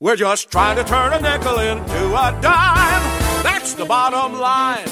We're 0.00 0.16
just 0.16 0.50
trying 0.50 0.76
to 0.76 0.82
turn 0.82 1.12
a 1.12 1.20
nickel 1.20 1.56
into 1.60 2.06
a 2.16 2.36
dime. 2.42 3.44
That's 3.44 3.74
the 3.74 3.84
bottom 3.84 4.40
line. 4.40 4.88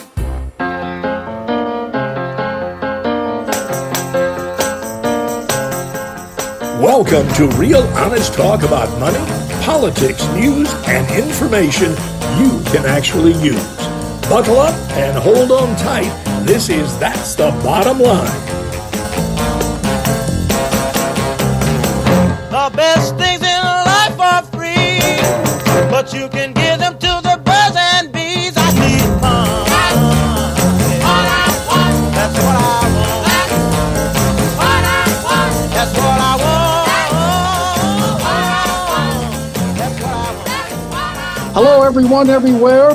Welcome 6.81 7.27
to 7.35 7.49
Real 7.59 7.83
Honest 7.99 8.35
Talk 8.35 8.63
about 8.63 8.97
money, 9.01 9.19
politics, 9.65 10.25
news, 10.35 10.73
and 10.87 11.11
information 11.21 11.91
you 12.39 12.63
can 12.71 12.87
actually 12.87 13.33
use. 13.43 13.77
Buckle 14.29 14.61
up 14.61 14.75
and 14.93 15.19
hold 15.19 15.51
on 15.51 15.75
tight. 15.79 16.13
This 16.47 16.69
is 16.69 16.97
That's 17.01 17.35
the 17.35 17.51
Bottom 17.65 17.99
Line. 17.99 18.47
The 22.53 22.71
best 22.77 23.17
things 23.17 23.52
Hello, 41.55 41.83
everyone, 41.83 42.31
everywhere. 42.31 42.95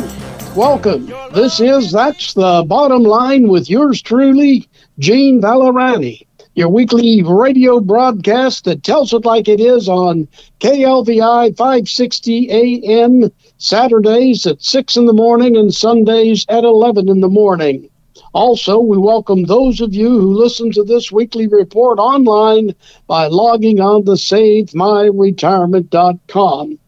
Welcome. 0.55 1.13
This 1.31 1.59
is 1.59 1.91
That's 1.91 2.33
the 2.33 2.65
Bottom 2.67 3.03
Line 3.03 3.49
with 3.49 3.69
yours 3.69 4.01
truly, 4.01 4.67
Gene 4.97 5.39
Valerani, 5.39 6.25
your 6.55 6.67
weekly 6.67 7.21
radio 7.21 7.79
broadcast 7.79 8.65
that 8.65 8.81
tells 8.81 9.13
it 9.13 9.25
like 9.25 9.47
it 9.47 9.59
is 9.59 9.87
on 9.87 10.27
KLVI 10.59 11.55
560 11.55 12.49
AM 12.49 13.31
Saturdays 13.59 14.47
at 14.47 14.63
6 14.63 14.97
in 14.97 15.05
the 15.05 15.13
morning 15.13 15.55
and 15.55 15.71
Sundays 15.71 16.43
at 16.49 16.63
11 16.63 17.09
in 17.09 17.19
the 17.19 17.29
morning. 17.29 17.87
Also, 18.33 18.79
we 18.79 18.97
welcome 18.97 19.43
those 19.43 19.81
of 19.81 19.93
you 19.93 20.19
who 20.19 20.33
listen 20.33 20.71
to 20.71 20.83
this 20.83 21.11
weekly 21.11 21.45
report 21.45 21.99
online 21.99 22.73
by 23.05 23.27
logging 23.27 23.79
on 23.79 24.03
to 24.05 24.13
SaveMyRetirement.com. 24.13 26.79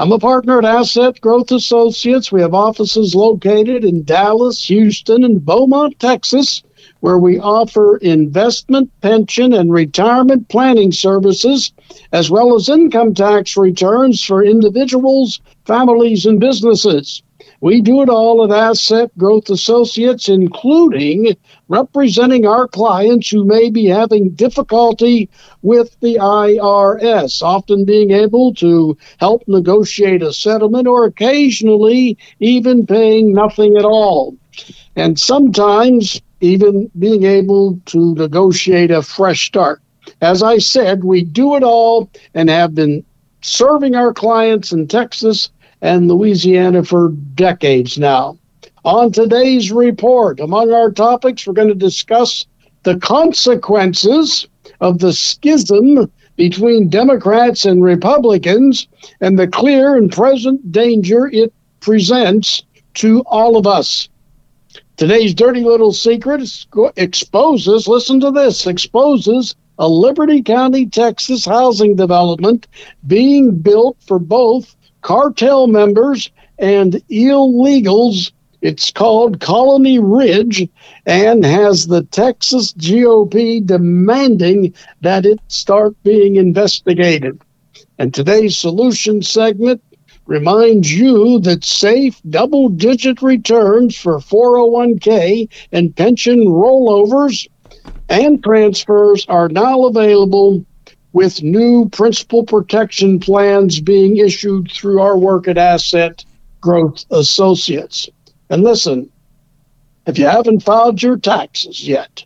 I'm 0.00 0.12
a 0.12 0.18
partner 0.18 0.56
at 0.56 0.64
Asset 0.64 1.20
Growth 1.20 1.52
Associates. 1.52 2.32
We 2.32 2.40
have 2.40 2.54
offices 2.54 3.14
located 3.14 3.84
in 3.84 4.02
Dallas, 4.02 4.64
Houston, 4.68 5.24
and 5.24 5.44
Beaumont, 5.44 5.98
Texas, 5.98 6.62
where 7.00 7.18
we 7.18 7.38
offer 7.38 7.98
investment, 7.98 8.90
pension, 9.02 9.52
and 9.52 9.70
retirement 9.70 10.48
planning 10.48 10.90
services, 10.90 11.74
as 12.12 12.30
well 12.30 12.54
as 12.54 12.70
income 12.70 13.12
tax 13.12 13.58
returns 13.58 14.24
for 14.24 14.42
individuals, 14.42 15.38
families, 15.66 16.24
and 16.24 16.40
businesses. 16.40 17.22
We 17.62 17.82
do 17.82 18.00
it 18.00 18.08
all 18.08 18.42
at 18.42 18.58
Asset 18.58 19.10
Growth 19.18 19.50
Associates, 19.50 20.30
including 20.30 21.36
representing 21.68 22.46
our 22.46 22.66
clients 22.66 23.28
who 23.28 23.44
may 23.44 23.68
be 23.68 23.84
having 23.84 24.30
difficulty 24.30 25.28
with 25.60 25.94
the 26.00 26.16
IRS, 26.16 27.42
often 27.42 27.84
being 27.84 28.12
able 28.12 28.54
to 28.54 28.96
help 29.18 29.42
negotiate 29.46 30.22
a 30.22 30.32
settlement 30.32 30.88
or 30.88 31.04
occasionally 31.04 32.16
even 32.38 32.86
paying 32.86 33.34
nothing 33.34 33.76
at 33.76 33.84
all. 33.84 34.36
And 34.96 35.20
sometimes 35.20 36.20
even 36.40 36.90
being 36.98 37.24
able 37.24 37.78
to 37.86 38.14
negotiate 38.14 38.90
a 38.90 39.02
fresh 39.02 39.46
start. 39.46 39.82
As 40.22 40.42
I 40.42 40.58
said, 40.58 41.04
we 41.04 41.24
do 41.24 41.56
it 41.56 41.62
all 41.62 42.08
and 42.34 42.48
have 42.48 42.74
been 42.74 43.04
serving 43.42 43.94
our 43.94 44.14
clients 44.14 44.72
in 44.72 44.88
Texas 44.88 45.50
and 45.82 46.08
Louisiana 46.08 46.84
for 46.84 47.10
decades 47.34 47.98
now. 47.98 48.38
On 48.84 49.12
today's 49.12 49.70
report, 49.70 50.40
among 50.40 50.72
our 50.72 50.90
topics, 50.90 51.46
we're 51.46 51.52
going 51.52 51.68
to 51.68 51.74
discuss 51.74 52.46
the 52.82 52.96
consequences 52.98 54.46
of 54.80 54.98
the 54.98 55.12
schism 55.12 56.10
between 56.36 56.88
Democrats 56.88 57.66
and 57.66 57.82
Republicans 57.82 58.88
and 59.20 59.38
the 59.38 59.46
clear 59.46 59.96
and 59.96 60.10
present 60.10 60.72
danger 60.72 61.26
it 61.26 61.52
presents 61.80 62.62
to 62.94 63.20
all 63.26 63.56
of 63.56 63.66
us. 63.66 64.08
Today's 64.96 65.34
dirty 65.34 65.62
little 65.62 65.92
secret 65.92 66.42
exposes, 66.96 67.88
listen 67.88 68.20
to 68.20 68.30
this, 68.30 68.66
exposes 68.66 69.54
a 69.78 69.88
Liberty 69.88 70.42
County, 70.42 70.86
Texas 70.86 71.44
housing 71.44 71.96
development 71.96 72.66
being 73.06 73.56
built 73.56 73.96
for 74.06 74.18
both 74.18 74.76
cartel 75.02 75.66
members 75.66 76.30
and 76.58 76.94
illegals. 77.10 78.32
It's 78.62 78.90
called 78.90 79.40
Colony 79.40 79.98
Ridge 79.98 80.68
and 81.06 81.44
has 81.44 81.86
the 81.86 82.02
Texas 82.04 82.72
GOP 82.74 83.64
demanding 83.64 84.74
that 85.00 85.24
it 85.24 85.40
start 85.48 85.94
being 86.02 86.36
investigated. 86.36 87.40
And 87.98 88.12
today's 88.12 88.56
solution 88.56 89.22
segment 89.22 89.82
reminds 90.26 90.92
you 90.92 91.40
that 91.40 91.64
safe 91.64 92.20
double 92.28 92.68
digit 92.68 93.20
returns 93.22 93.96
for 93.96 94.18
401k 94.18 95.48
and 95.72 95.96
pension 95.96 96.44
rollovers 96.44 97.48
and 98.08 98.42
transfers 98.42 99.26
are 99.26 99.48
now 99.48 99.86
available 99.86 100.64
with 101.12 101.42
new 101.42 101.88
principal 101.88 102.44
protection 102.44 103.20
plans 103.20 103.80
being 103.80 104.16
issued 104.16 104.70
through 104.70 105.00
our 105.00 105.16
work 105.16 105.48
at 105.48 105.58
Asset 105.58 106.24
Growth 106.60 107.04
Associates. 107.10 108.08
And 108.48 108.62
listen, 108.62 109.10
if 110.06 110.18
you 110.18 110.26
haven't 110.26 110.62
filed 110.62 111.02
your 111.02 111.16
taxes 111.16 111.86
yet, 111.86 112.24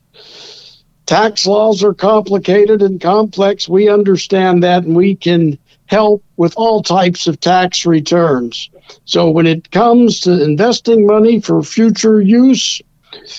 tax 1.07 1.47
laws 1.47 1.83
are 1.83 1.95
complicated 1.95 2.83
and 2.83 3.01
complex. 3.01 3.69
We 3.69 3.89
understand 3.89 4.63
that, 4.63 4.85
and 4.85 4.97
we 4.97 5.15
can 5.17 5.59
help 5.87 6.25
with 6.37 6.55
all 6.57 6.83
types 6.83 7.27
of 7.27 7.41
tax 7.41 7.85
returns. 7.85 8.71
So 9.05 9.31
when 9.31 9.47
it 9.47 9.71
comes 9.71 10.21
to 10.21 10.43
investing 10.43 11.07
money 11.07 11.41
for 11.41 11.63
future 11.63 12.21
use, 12.21 12.81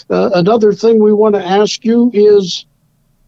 uh, 0.10 0.32
another 0.34 0.74
thing 0.74 1.02
we 1.02 1.14
want 1.14 1.36
to 1.36 1.46
ask 1.46 1.84
you 1.84 2.12
is 2.14 2.66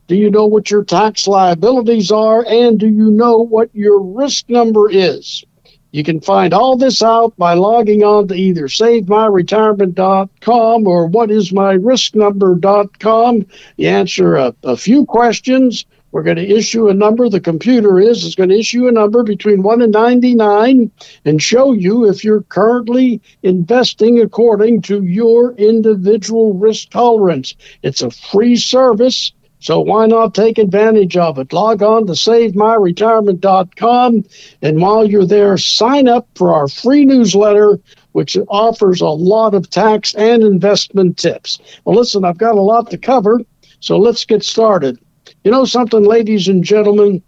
do 0.08 0.16
you 0.16 0.32
know 0.32 0.46
what 0.46 0.72
your 0.72 0.86
tax 0.86 1.28
liabilities 1.28 2.12
are? 2.12 2.46
And 2.48 2.80
do 2.80 2.88
you 2.88 3.12
know 3.12 3.38
what 3.38 3.70
your 3.74 4.02
risk 4.02 4.50
number 4.50 4.90
is? 4.90 5.44
You 5.92 6.04
can 6.04 6.20
find 6.22 6.54
all 6.54 6.78
this 6.78 7.02
out 7.02 7.36
by 7.38 7.56
logging 7.56 8.04
on 8.04 8.28
to 8.28 8.36
either 8.36 8.68
SaveMyRetirement.com 8.68 10.88
or 10.88 11.10
WhatIsMyRiskNumber.com. 11.10 13.46
You 13.78 13.88
answer 13.88 14.36
a, 14.36 14.54
a 14.64 14.78
few 14.78 15.06
questions. 15.06 15.86
We're 16.12 16.24
going 16.24 16.38
to 16.38 16.48
issue 16.48 16.88
a 16.88 16.94
number. 16.94 17.30
The 17.30 17.40
computer 17.40 18.00
is 18.00 18.24
is 18.24 18.36
going 18.36 18.50
to 18.50 18.60
issue 18.60 18.88
a 18.88 18.92
number 18.92 19.24
between 19.24 19.62
1 19.62 19.82
and 19.82 19.92
99 19.92 20.92
and 21.26 21.42
show 21.42 21.74
you 21.74 22.10
if 22.10 22.24
you're 22.24 22.44
currently 22.44 23.22
investing 23.44 24.22
according 24.22 24.84
to 24.84 25.04
your 25.04 25.52
individual 25.54 26.54
risk 26.54 26.90
tolerance. 26.90 27.56
It's 27.84 28.02
a 28.02 28.12
free 28.12 28.56
service. 28.56 29.34
So 29.60 29.80
why 29.80 30.06
not 30.06 30.36
take 30.36 30.60
advantage 30.60 31.18
of 31.18 31.40
it? 31.40 31.52
Log 31.52 31.82
on 31.82 32.06
to 32.08 32.14
SaveMyRetirement.com, 32.14 34.26
and 34.62 34.82
while 34.82 35.10
you're 35.10 35.26
there, 35.26 35.58
sign 35.58 36.08
up 36.08 36.28
for 36.36 36.54
our 36.54 36.68
free 36.68 37.06
newsletter, 37.06 37.80
which 38.12 38.38
offers 38.50 39.02
a 39.02 39.08
lot 39.08 39.56
of 39.56 39.68
tax 39.70 40.14
and 40.14 40.44
investment 40.44 41.18
tips. 41.18 41.60
Well, 41.86 41.96
listen, 41.96 42.24
I've 42.24 42.38
got 42.38 42.56
a 42.56 42.62
lot 42.62 42.92
to 42.92 43.00
cover, 43.00 43.42
so 43.80 43.98
let's 43.98 44.26
get 44.26 44.44
started. 44.44 45.00
You 45.44 45.50
know 45.52 45.66
something, 45.66 46.06
ladies 46.06 46.48
and 46.48 46.64
gentlemen? 46.64 47.24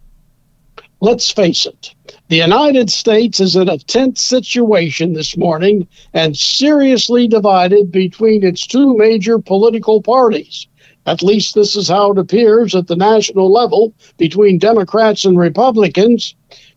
Let's 1.01 1.31
face 1.31 1.65
it. 1.65 1.95
The 2.27 2.37
United 2.37 2.91
States 2.91 3.39
is 3.39 3.55
in 3.55 3.69
a 3.69 3.79
tense 3.79 4.21
situation 4.21 5.13
this 5.13 5.35
morning 5.35 5.87
and 6.13 6.37
seriously 6.37 7.27
divided 7.27 7.91
between 7.91 8.43
its 8.43 8.67
two 8.67 8.95
major 8.95 9.39
political 9.39 10.03
parties. 10.03 10.67
At 11.09 11.23
least 11.23 11.55
this 11.55 11.75
is 11.75 11.87
how 11.87 12.11
it 12.11 12.19
appears 12.19 12.75
at 12.75 12.85
the 12.85 12.95
national 12.95 13.51
level 13.51 13.93
between 14.19 14.59
Democrats 14.59 15.25
and 15.25 15.39
Republicans. 15.39 16.35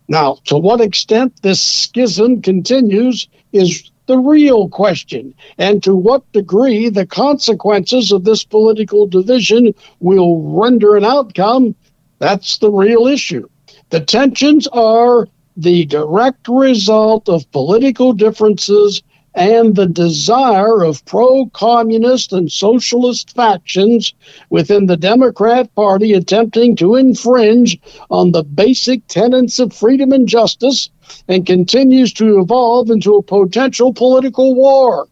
Now, 0.09 0.39
to 0.47 0.57
what 0.57 0.81
extent 0.81 1.43
this 1.43 1.61
schism 1.61 2.41
continues 2.41 3.29
is 3.53 3.91
the 4.07 4.17
real 4.17 4.71
question, 4.71 5.35
and 5.59 5.83
to 5.83 5.95
what 5.95 6.33
degree 6.33 6.89
the 6.89 7.05
consequences 7.05 8.11
of 8.11 8.25
this 8.25 8.43
political 8.43 9.07
division 9.07 9.75
will 10.01 10.41
render 10.41 10.97
an 10.97 11.05
outcome, 11.05 11.75
that's 12.19 12.57
the 12.57 12.71
real 12.71 13.07
issue. 13.07 13.47
The 13.91 14.01
tensions 14.01 14.67
are 14.69 15.29
the 15.59 15.85
direct 15.85 16.49
result 16.49 17.29
of 17.29 17.53
political 17.53 18.15
differences 18.15 19.03
and 19.35 19.75
the 19.75 19.87
desire 19.87 20.83
of 20.83 21.05
pro 21.05 21.47
communist 21.47 22.33
and 22.33 22.53
socialist 22.53 23.35
factions 23.35 24.15
within 24.51 24.87
the 24.87 24.97
Democrat 24.97 25.75
Party 25.75 26.13
attempting 26.13 26.77
to 26.77 26.97
infringe 26.97 27.79
on 28.11 28.33
the 28.33 28.45
basic 28.45 29.07
tenets 29.07 29.59
of 29.59 29.73
freedom 29.73 30.13
and 30.13 30.29
justice 30.29 30.91
and 31.29 31.47
continues 31.47 32.13
to 32.13 32.41
evolve 32.41 32.91
into 32.91 33.17
a 33.17 33.23
potential 33.23 33.93
political 33.93 34.55
war. 34.55 35.09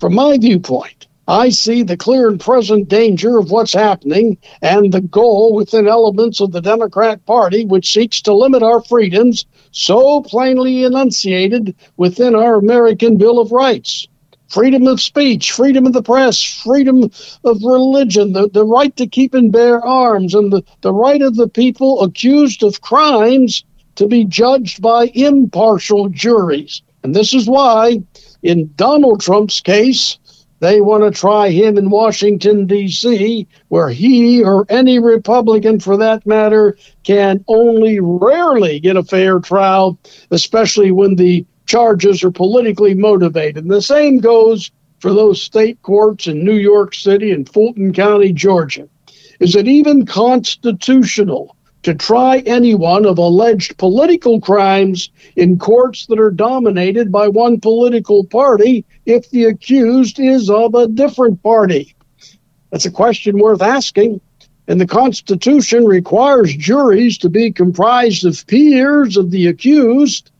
From 0.00 0.14
my 0.14 0.38
viewpoint, 0.38 1.06
I 1.28 1.50
see 1.50 1.84
the 1.84 1.96
clear 1.96 2.28
and 2.28 2.40
present 2.40 2.88
danger 2.88 3.38
of 3.38 3.50
what's 3.52 3.72
happening 3.72 4.38
and 4.60 4.92
the 4.92 5.00
goal 5.00 5.54
within 5.54 5.86
elements 5.86 6.40
of 6.40 6.50
the 6.50 6.60
Democrat 6.60 7.24
Party, 7.26 7.64
which 7.64 7.92
seeks 7.92 8.22
to 8.22 8.34
limit 8.34 8.64
our 8.64 8.82
freedoms, 8.82 9.46
so 9.70 10.20
plainly 10.22 10.82
enunciated 10.82 11.76
within 11.96 12.34
our 12.34 12.56
American 12.56 13.18
Bill 13.18 13.38
of 13.38 13.52
Rights. 13.52 14.08
Freedom 14.48 14.86
of 14.88 15.00
speech, 15.00 15.52
freedom 15.52 15.86
of 15.86 15.92
the 15.92 16.02
press, 16.02 16.42
freedom 16.42 17.04
of 17.44 17.62
religion, 17.62 18.32
the, 18.32 18.50
the 18.50 18.66
right 18.66 18.94
to 18.96 19.06
keep 19.06 19.32
and 19.32 19.52
bear 19.52 19.80
arms, 19.80 20.34
and 20.34 20.52
the, 20.52 20.62
the 20.80 20.92
right 20.92 21.22
of 21.22 21.36
the 21.36 21.48
people 21.48 22.02
accused 22.02 22.64
of 22.64 22.80
crimes 22.80 23.64
to 23.94 24.08
be 24.08 24.24
judged 24.24 24.82
by 24.82 25.04
impartial 25.14 26.08
juries. 26.08 26.82
And 27.04 27.14
this 27.14 27.32
is 27.32 27.48
why, 27.48 28.02
in 28.42 28.72
Donald 28.76 29.20
Trump's 29.20 29.60
case, 29.60 30.18
they 30.62 30.80
want 30.80 31.02
to 31.02 31.10
try 31.10 31.50
him 31.50 31.76
in 31.76 31.90
Washington, 31.90 32.66
D.C., 32.68 33.48
where 33.66 33.88
he 33.88 34.44
or 34.44 34.64
any 34.68 35.00
Republican 35.00 35.80
for 35.80 35.96
that 35.96 36.24
matter 36.24 36.78
can 37.02 37.44
only 37.48 37.98
rarely 37.98 38.78
get 38.78 38.96
a 38.96 39.02
fair 39.02 39.40
trial, 39.40 39.98
especially 40.30 40.92
when 40.92 41.16
the 41.16 41.44
charges 41.66 42.22
are 42.22 42.30
politically 42.30 42.94
motivated. 42.94 43.64
And 43.64 43.72
the 43.72 43.82
same 43.82 44.18
goes 44.18 44.70
for 45.00 45.12
those 45.12 45.42
state 45.42 45.82
courts 45.82 46.28
in 46.28 46.44
New 46.44 46.54
York 46.54 46.94
City 46.94 47.32
and 47.32 47.48
Fulton 47.48 47.92
County, 47.92 48.32
Georgia. 48.32 48.88
Is 49.40 49.56
it 49.56 49.66
even 49.66 50.06
constitutional 50.06 51.56
to 51.82 51.94
try 51.94 52.38
anyone 52.38 53.04
of 53.04 53.18
alleged 53.18 53.76
political 53.76 54.40
crimes 54.40 55.10
in 55.36 55.58
courts 55.58 56.06
that 56.06 56.18
are 56.18 56.30
dominated 56.30 57.10
by 57.10 57.28
one 57.28 57.60
political 57.60 58.24
party 58.24 58.84
if 59.04 59.30
the 59.30 59.44
accused 59.44 60.18
is 60.20 60.48
of 60.48 60.74
a 60.74 60.88
different 60.88 61.42
party? 61.42 61.94
That's 62.70 62.86
a 62.86 62.90
question 62.90 63.38
worth 63.38 63.62
asking. 63.62 64.20
And 64.68 64.80
the 64.80 64.86
Constitution 64.86 65.84
requires 65.84 66.54
juries 66.54 67.18
to 67.18 67.28
be 67.28 67.50
comprised 67.50 68.24
of 68.24 68.46
peers 68.46 69.16
of 69.16 69.30
the 69.30 69.48
accused. 69.48 70.30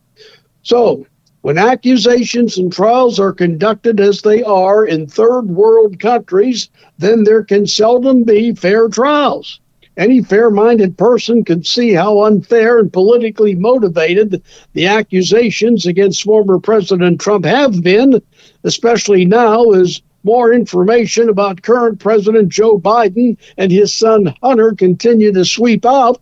So, 0.63 1.07
when 1.41 1.59
accusations 1.59 2.57
and 2.57 2.73
trials 2.73 3.19
are 3.19 3.33
conducted 3.33 3.99
as 3.99 4.23
they 4.23 4.45
are 4.45 4.87
in 4.87 5.09
third 5.09 5.47
world 5.47 5.99
countries, 5.99 6.71
then 6.99 7.25
there 7.25 7.43
can 7.43 7.67
seldom 7.67 8.23
be 8.23 8.55
fair 8.55 8.89
trials. 8.89 9.61
Any 9.97 10.23
fair 10.23 10.51
minded 10.51 10.97
person 10.97 11.45
can 11.45 11.65
see 11.65 11.93
how 11.93 12.23
unfair 12.23 12.79
and 12.79 12.91
politically 12.91 13.55
motivated 13.55 14.43
the 14.73 14.87
accusations 14.87 15.85
against 15.85 16.23
former 16.23 16.59
President 16.59 17.21
Trump 17.21 17.45
have 17.45 17.83
been, 17.83 18.23
especially 18.65 19.27
now 19.27 19.71
as 19.73 20.01
more 20.25 20.53
information 20.53 21.29
about 21.29 21.63
current 21.63 21.99
President 21.99 22.49
Joe 22.49 22.79
Biden 22.79 23.37
and 23.59 23.71
his 23.71 23.93
son 23.93 24.35
Hunter 24.43 24.73
continue 24.73 25.33
to 25.33 25.45
sweep 25.45 25.85
out. 25.85 26.21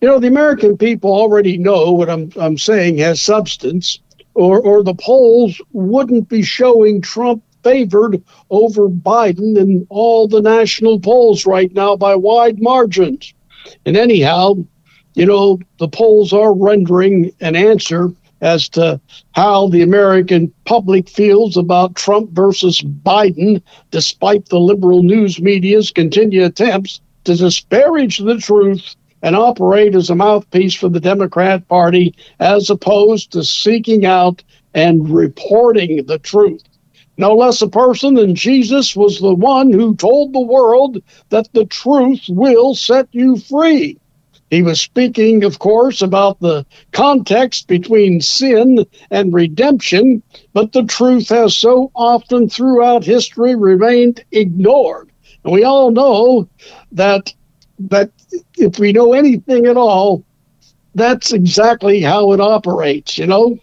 You 0.00 0.08
know, 0.08 0.18
the 0.18 0.28
American 0.28 0.76
people 0.76 1.12
already 1.12 1.58
know 1.58 1.92
what 1.92 2.10
I'm, 2.10 2.32
I'm 2.36 2.58
saying 2.58 2.98
has 2.98 3.20
substance, 3.20 4.00
or, 4.34 4.60
or 4.60 4.82
the 4.82 4.94
polls 4.94 5.60
wouldn't 5.72 6.28
be 6.28 6.42
showing 6.42 7.00
Trump 7.00 7.44
favored 7.62 8.22
over 8.50 8.88
Biden 8.88 9.56
in 9.56 9.86
all 9.88 10.28
the 10.28 10.40
national 10.40 11.00
polls 11.00 11.46
right 11.46 11.72
now 11.72 11.96
by 11.96 12.14
wide 12.14 12.60
margins. 12.60 13.34
And 13.86 13.96
anyhow, 13.96 14.54
you 15.14 15.26
know, 15.26 15.58
the 15.78 15.88
polls 15.88 16.32
are 16.32 16.54
rendering 16.54 17.32
an 17.40 17.54
answer 17.54 18.10
as 18.40 18.68
to 18.68 19.00
how 19.32 19.68
the 19.68 19.82
American 19.82 20.52
public 20.64 21.08
feels 21.08 21.56
about 21.56 21.94
Trump 21.94 22.30
versus 22.32 22.82
Biden, 22.82 23.62
despite 23.90 24.46
the 24.46 24.58
liberal 24.58 25.02
news 25.02 25.40
media's 25.40 25.92
continued 25.92 26.44
attempts 26.44 27.00
to 27.24 27.36
disparage 27.36 28.18
the 28.18 28.38
truth 28.38 28.96
and 29.22 29.36
operate 29.36 29.94
as 29.94 30.10
a 30.10 30.16
mouthpiece 30.16 30.74
for 30.74 30.88
the 30.88 30.98
Democrat 30.98 31.66
Party 31.68 32.14
as 32.40 32.68
opposed 32.68 33.30
to 33.32 33.44
seeking 33.44 34.04
out 34.04 34.42
and 34.74 35.08
reporting 35.08 36.04
the 36.06 36.18
truth. 36.18 36.64
No 37.22 37.36
less 37.36 37.62
a 37.62 37.68
person 37.68 38.14
than 38.14 38.34
Jesus 38.34 38.96
was 38.96 39.20
the 39.20 39.32
one 39.32 39.72
who 39.72 39.94
told 39.94 40.32
the 40.32 40.40
world 40.40 41.00
that 41.28 41.48
the 41.52 41.64
truth 41.64 42.24
will 42.28 42.74
set 42.74 43.06
you 43.12 43.36
free. 43.36 43.96
He 44.50 44.64
was 44.64 44.80
speaking, 44.80 45.44
of 45.44 45.60
course, 45.60 46.02
about 46.02 46.40
the 46.40 46.66
context 46.90 47.68
between 47.68 48.20
sin 48.20 48.84
and 49.12 49.32
redemption, 49.32 50.24
but 50.52 50.72
the 50.72 50.82
truth 50.82 51.28
has 51.28 51.54
so 51.54 51.92
often 51.94 52.48
throughout 52.48 53.04
history 53.04 53.54
remained 53.54 54.24
ignored. 54.32 55.08
And 55.44 55.52
we 55.52 55.62
all 55.62 55.92
know 55.92 56.48
that 56.90 57.32
that 57.88 58.10
if 58.58 58.80
we 58.80 58.92
know 58.92 59.12
anything 59.12 59.66
at 59.66 59.76
all, 59.76 60.24
that's 60.96 61.32
exactly 61.32 62.00
how 62.00 62.32
it 62.32 62.40
operates, 62.40 63.16
you 63.16 63.28
know? 63.28 63.58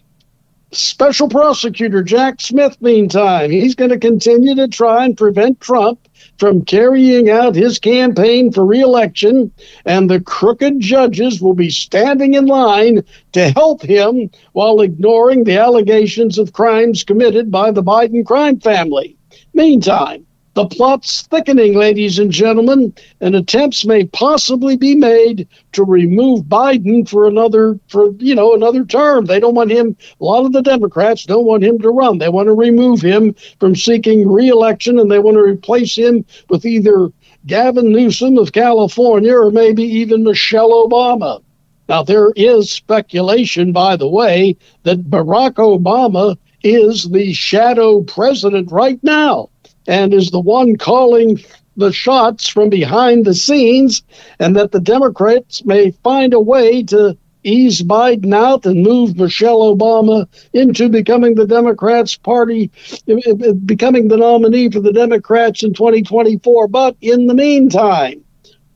Special 0.72 1.28
prosecutor 1.28 2.04
Jack 2.04 2.40
Smith, 2.40 2.80
meantime, 2.80 3.50
he's 3.50 3.74
going 3.74 3.90
to 3.90 3.98
continue 3.98 4.54
to 4.54 4.68
try 4.68 5.04
and 5.04 5.16
prevent 5.16 5.60
Trump 5.60 6.08
from 6.38 6.64
carrying 6.64 7.28
out 7.28 7.56
his 7.56 7.80
campaign 7.80 8.52
for 8.52 8.64
reelection, 8.64 9.50
and 9.84 10.08
the 10.08 10.20
crooked 10.20 10.78
judges 10.78 11.42
will 11.42 11.54
be 11.54 11.70
standing 11.70 12.34
in 12.34 12.46
line 12.46 13.02
to 13.32 13.50
help 13.50 13.82
him 13.82 14.30
while 14.52 14.80
ignoring 14.80 15.42
the 15.42 15.58
allegations 15.58 16.38
of 16.38 16.52
crimes 16.52 17.02
committed 17.02 17.50
by 17.50 17.72
the 17.72 17.82
Biden 17.82 18.24
crime 18.24 18.60
family. 18.60 19.16
Meantime, 19.52 20.24
the 20.54 20.66
plot's 20.66 21.22
thickening, 21.22 21.74
ladies 21.74 22.18
and 22.18 22.32
gentlemen, 22.32 22.92
and 23.20 23.36
attempts 23.36 23.84
may 23.84 24.04
possibly 24.04 24.76
be 24.76 24.96
made 24.96 25.46
to 25.72 25.84
remove 25.84 26.44
Biden 26.46 27.08
for 27.08 27.28
another, 27.28 27.78
for 27.86 28.10
you 28.18 28.34
know, 28.34 28.54
another 28.54 28.84
term. 28.84 29.26
They 29.26 29.38
don't 29.38 29.54
want 29.54 29.70
him. 29.70 29.96
A 30.20 30.24
lot 30.24 30.44
of 30.44 30.52
the 30.52 30.62
Democrats 30.62 31.24
don't 31.24 31.46
want 31.46 31.62
him 31.62 31.78
to 31.78 31.90
run. 31.90 32.18
They 32.18 32.28
want 32.28 32.48
to 32.48 32.54
remove 32.54 33.00
him 33.00 33.36
from 33.60 33.76
seeking 33.76 34.28
reelection, 34.28 34.98
and 34.98 35.08
they 35.08 35.20
want 35.20 35.36
to 35.36 35.42
replace 35.42 35.96
him 35.96 36.24
with 36.48 36.66
either 36.66 37.12
Gavin 37.46 37.92
Newsom 37.92 38.36
of 38.36 38.52
California 38.52 39.32
or 39.32 39.52
maybe 39.52 39.84
even 39.84 40.24
Michelle 40.24 40.88
Obama. 40.88 41.42
Now, 41.88 42.02
there 42.02 42.32
is 42.34 42.70
speculation, 42.70 43.72
by 43.72 43.96
the 43.96 44.08
way, 44.08 44.56
that 44.82 45.10
Barack 45.10 45.54
Obama 45.54 46.36
is 46.62 47.08
the 47.08 47.32
shadow 47.32 48.02
president 48.02 48.70
right 48.72 48.98
now 49.02 49.48
and 49.86 50.14
is 50.14 50.30
the 50.30 50.40
one 50.40 50.76
calling 50.76 51.38
the 51.76 51.92
shots 51.92 52.48
from 52.48 52.68
behind 52.68 53.24
the 53.24 53.34
scenes, 53.34 54.02
and 54.38 54.56
that 54.56 54.72
the 54.72 54.80
Democrats 54.80 55.64
may 55.64 55.90
find 56.02 56.34
a 56.34 56.40
way 56.40 56.82
to 56.84 57.16
ease 57.42 57.82
Biden 57.82 58.34
out 58.34 58.66
and 58.66 58.82
move 58.82 59.16
Michelle 59.16 59.74
Obama 59.74 60.26
into 60.52 60.88
becoming 60.88 61.34
the 61.34 61.46
Democrats' 61.46 62.16
party, 62.16 62.70
eh, 63.08 63.20
eh, 63.26 63.34
eh, 63.44 63.52
becoming 63.52 64.08
the 64.08 64.18
nominee 64.18 64.70
for 64.70 64.80
the 64.80 64.92
Democrats 64.92 65.62
in 65.62 65.72
2024. 65.72 66.68
But 66.68 66.96
in 67.00 67.26
the 67.26 67.34
meantime, 67.34 68.22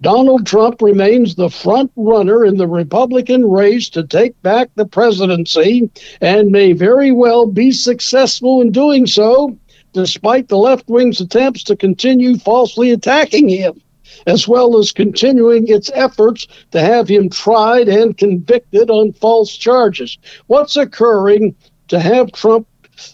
Donald 0.00 0.46
Trump 0.46 0.82
remains 0.82 1.34
the 1.34 1.48
front 1.48 1.90
runner 1.96 2.44
in 2.44 2.56
the 2.56 2.68
Republican 2.68 3.44
race 3.44 3.88
to 3.90 4.02
take 4.02 4.40
back 4.42 4.70
the 4.74 4.86
presidency 4.86 5.90
and 6.20 6.50
may 6.50 6.72
very 6.72 7.12
well 7.12 7.46
be 7.46 7.70
successful 7.70 8.60
in 8.60 8.70
doing 8.70 9.06
so 9.06 9.56
despite 9.94 10.48
the 10.48 10.58
left 10.58 10.88
wing's 10.88 11.20
attempts 11.20 11.64
to 11.64 11.76
continue 11.76 12.36
falsely 12.36 12.90
attacking 12.90 13.48
him, 13.48 13.80
as 14.26 14.46
well 14.46 14.76
as 14.76 14.92
continuing 14.92 15.66
its 15.68 15.90
efforts 15.94 16.46
to 16.72 16.80
have 16.80 17.08
him 17.08 17.30
tried 17.30 17.88
and 17.88 18.18
convicted 18.18 18.90
on 18.90 19.12
false 19.12 19.56
charges. 19.56 20.18
What's 20.46 20.76
occurring 20.76 21.54
to 21.88 21.98
have 21.98 22.32
Trump 22.32 22.66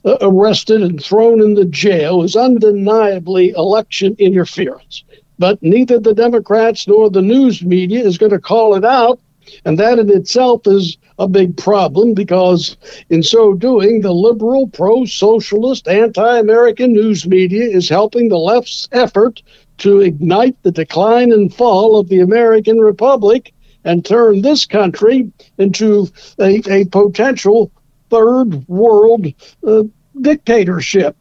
uh, 0.04 0.16
arrested 0.20 0.82
and 0.82 1.02
thrown 1.02 1.40
in 1.40 1.54
the 1.54 1.64
jail 1.64 2.22
is 2.22 2.36
undeniably 2.36 3.50
election 3.50 4.16
interference. 4.18 5.04
But 5.38 5.62
neither 5.62 5.98
the 5.98 6.14
Democrats 6.14 6.86
nor 6.86 7.08
the 7.08 7.22
news 7.22 7.62
media 7.62 8.04
is 8.04 8.18
going 8.18 8.32
to 8.32 8.38
call 8.38 8.74
it 8.74 8.84
out. 8.84 9.20
And 9.64 9.78
that 9.78 9.98
in 9.98 10.10
itself 10.10 10.66
is 10.66 10.96
a 11.18 11.28
big 11.28 11.56
problem 11.56 12.14
because, 12.14 12.76
in 13.10 13.22
so 13.22 13.54
doing, 13.54 14.00
the 14.00 14.12
liberal, 14.12 14.68
pro 14.68 15.04
socialist, 15.04 15.88
anti 15.88 16.38
American 16.38 16.92
news 16.92 17.26
media 17.26 17.64
is 17.64 17.88
helping 17.88 18.28
the 18.28 18.38
left's 18.38 18.88
effort 18.92 19.42
to 19.78 20.00
ignite 20.00 20.62
the 20.62 20.70
decline 20.70 21.32
and 21.32 21.54
fall 21.54 21.98
of 21.98 22.08
the 22.08 22.20
American 22.20 22.78
Republic 22.78 23.52
and 23.84 24.04
turn 24.04 24.42
this 24.42 24.66
country 24.66 25.30
into 25.58 26.08
a, 26.38 26.62
a 26.70 26.84
potential 26.86 27.70
third 28.10 28.66
world 28.68 29.26
uh, 29.66 29.82
dictatorship. 30.20 31.16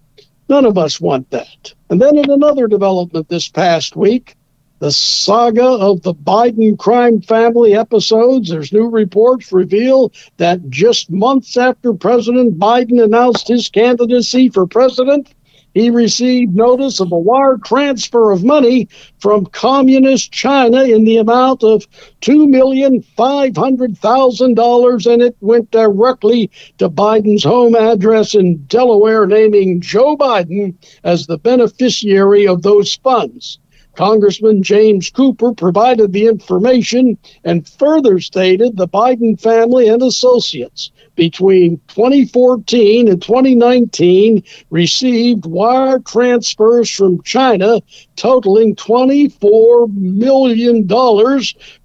None 0.50 0.66
of 0.66 0.78
us 0.78 1.00
want 1.00 1.30
that. 1.30 1.74
And 1.90 2.02
then, 2.02 2.18
in 2.18 2.30
another 2.30 2.68
development 2.68 3.30
this 3.30 3.48
past 3.48 3.96
week, 3.96 4.36
the 4.80 4.92
saga 4.92 5.66
of 5.66 6.02
the 6.02 6.14
Biden 6.14 6.78
crime 6.78 7.22
family 7.22 7.74
episodes. 7.76 8.50
There's 8.50 8.74
new 8.74 8.88
reports 8.88 9.52
reveal 9.52 10.14
that 10.38 10.70
just 10.70 11.12
months 11.12 11.58
after 11.58 11.94
President 11.94 12.58
Biden 12.58 13.04
announced 13.04 13.50
his 13.50 13.70
candidacy 13.70 14.50
for 14.50 14.66
president, 14.66 15.36
he 15.74 15.90
received 15.92 16.56
notice 16.56 17.00
of 17.00 17.12
a 17.12 17.18
wire 17.18 17.60
transfer 17.64 18.32
of 18.32 18.44
money 18.44 18.90
from 19.20 19.46
communist 19.46 20.32
China 20.32 20.84
in 20.84 21.04
the 21.04 21.18
amount 21.18 21.64
of 21.64 21.86
$2,500,000, 22.22 25.14
and 25.14 25.22
it 25.22 25.38
went 25.42 25.70
directly 25.70 26.50
to 26.80 26.90
Biden's 26.90 27.44
home 27.44 27.76
address 27.76 28.34
in 28.34 28.66
Delaware, 28.66 29.28
naming 29.28 29.82
Joe 29.82 30.18
Biden 30.18 30.74
as 31.04 31.28
the 31.28 31.38
beneficiary 31.38 32.48
of 32.48 32.64
those 32.64 32.96
funds. 32.96 33.60
Congressman 33.96 34.64
James 34.64 35.10
Cooper 35.10 35.54
provided 35.54 36.14
the 36.14 36.28
information 36.28 37.18
and 37.44 37.68
further 37.68 38.20
stated 38.20 38.78
the 38.78 38.88
Biden 38.88 39.40
family 39.40 39.90
and 39.90 40.02
associates 40.02 40.92
between 41.16 41.82
2014 41.88 43.08
and 43.10 43.22
2019 43.22 44.44
received 44.70 45.46
wire 45.46 46.00
transfers 46.00 46.90
from 46.90 47.22
China 47.24 47.82
totaling 48.16 48.76
$24 48.76 49.94
million 49.94 50.88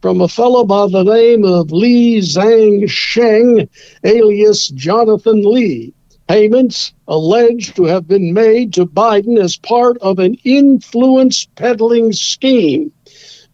from 0.03 0.21
a 0.21 0.29
fellow 0.29 0.65
by 0.65 0.87
the 0.87 1.03
name 1.03 1.45
of 1.45 1.73
Li 1.73 2.21
Zhang 2.21 2.89
Sheng, 2.89 3.69
alias 4.05 4.69
Jonathan 4.69 5.43
Li 5.43 5.94
payments 6.29 6.93
alleged 7.09 7.77
to 7.77 7.85
have 7.85 8.09
been 8.09 8.33
made 8.33 8.73
to 8.75 8.87
Biden 8.87 9.39
as 9.39 9.57
part 9.57 9.99
of 9.99 10.19
an 10.19 10.35
influence 10.45 11.47
peddling 11.57 12.13
scheme. 12.13 12.93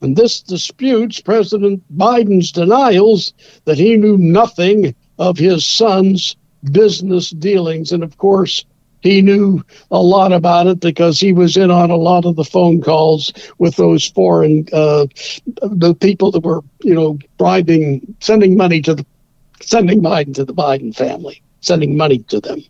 And 0.00 0.16
this 0.16 0.40
disputes 0.40 1.20
President 1.20 1.82
Biden's 1.96 2.52
denials 2.52 3.34
that 3.64 3.78
he 3.78 3.96
knew 3.96 4.16
nothing 4.16 4.94
of 5.18 5.36
his 5.36 5.66
son's 5.66 6.36
business 6.72 7.30
dealings. 7.30 7.92
And 7.92 8.02
of 8.02 8.16
course, 8.16 8.64
he 9.00 9.20
knew 9.22 9.62
a 9.90 10.02
lot 10.02 10.32
about 10.32 10.66
it 10.66 10.80
because 10.80 11.18
he 11.18 11.32
was 11.32 11.56
in 11.56 11.70
on 11.70 11.90
a 11.90 11.96
lot 11.96 12.24
of 12.24 12.36
the 12.36 12.44
phone 12.44 12.80
calls 12.80 13.32
with 13.58 13.76
those 13.76 14.06
foreign 14.06 14.66
uh, 14.72 15.06
the 15.62 15.94
people 15.98 16.30
that 16.30 16.44
were 16.44 16.62
you 16.82 16.94
know 16.94 17.18
bribing 17.38 18.14
sending 18.20 18.56
money 18.56 18.82
to 18.82 18.94
the 18.94 19.06
sending 19.62 20.02
Biden 20.02 20.34
to 20.34 20.44
the 20.44 20.54
Biden 20.54 20.94
family 20.94 21.42
sending 21.60 21.96
money 21.96 22.18
to 22.18 22.40
them. 22.40 22.62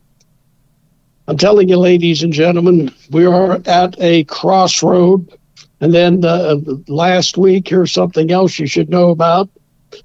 I'm 1.27 1.37
telling 1.37 1.69
you, 1.69 1.77
ladies 1.77 2.23
and 2.23 2.33
gentlemen, 2.33 2.93
we 3.11 3.25
are 3.25 3.61
at 3.67 3.95
a 4.01 4.25
crossroad. 4.25 5.39
And 5.81 5.95
then 5.95 6.25
uh, 6.25 6.57
last 6.89 7.39
week, 7.39 7.69
here's 7.69 7.93
something 7.93 8.31
else 8.31 8.59
you 8.59 8.67
should 8.67 8.91
know 8.91 9.11
about. 9.11 9.49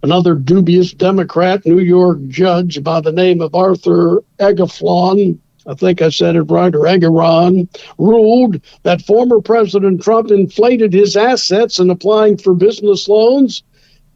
Another 0.04 0.36
dubious 0.36 0.94
Democrat 0.94 1.65
New 1.65 1.80
York 1.80 2.20
judge 2.27 2.84
by 2.84 3.01
the 3.01 3.12
name 3.12 3.42
of 3.42 3.56
Arthur 3.56 4.24
Egaflon, 4.39 5.39
I 5.68 5.74
think 5.74 6.01
I 6.01 6.10
said 6.10 6.36
it 6.36 6.44
right, 6.44 6.74
or 6.74 6.82
Egaron, 6.82 7.68
ruled 7.98 8.62
that 8.84 9.01
former 9.01 9.42
President 9.42 10.01
Trump 10.01 10.32
inflated 10.32 10.94
his 10.94 11.18
assets 11.18 11.80
in 11.80 11.89
applying 11.89 12.38
for 12.38 12.54
business 12.54 13.08
loans, 13.08 13.63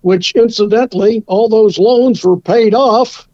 which 0.01 0.33
incidentally, 0.33 1.23
all 1.27 1.49
those 1.49 1.79
loans 1.79 2.23
were 2.23 2.39
paid 2.39 2.73
off 2.73 3.28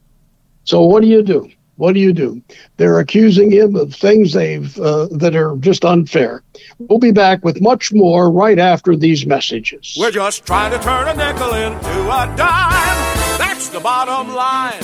so 0.65 0.83
what 0.83 1.01
do 1.01 1.07
you 1.07 1.23
do? 1.23 1.49
What 1.77 1.93
do 1.93 1.99
you 1.99 2.13
do? 2.13 2.41
They're 2.77 2.99
accusing 2.99 3.51
him 3.51 3.75
of 3.75 3.93
things 3.93 4.33
they've 4.33 4.77
uh, 4.79 5.07
that 5.11 5.35
are 5.35 5.57
just 5.57 5.83
unfair. 5.83 6.41
We'll 6.79 6.99
be 6.99 7.11
back 7.11 7.43
with 7.43 7.61
much 7.61 7.91
more 7.91 8.31
right 8.31 8.57
after 8.57 8.95
these 8.95 9.25
messages. 9.25 9.95
We're 9.99 10.11
just 10.11 10.45
trying 10.45 10.71
to 10.71 10.79
turn 10.79 11.07
a 11.07 11.13
nickel 11.13 11.53
into 11.53 12.01
a 12.07 12.33
dime. 12.37 13.37
That's 13.37 13.69
the 13.69 13.81
bottom 13.81 14.33
line. 14.33 14.83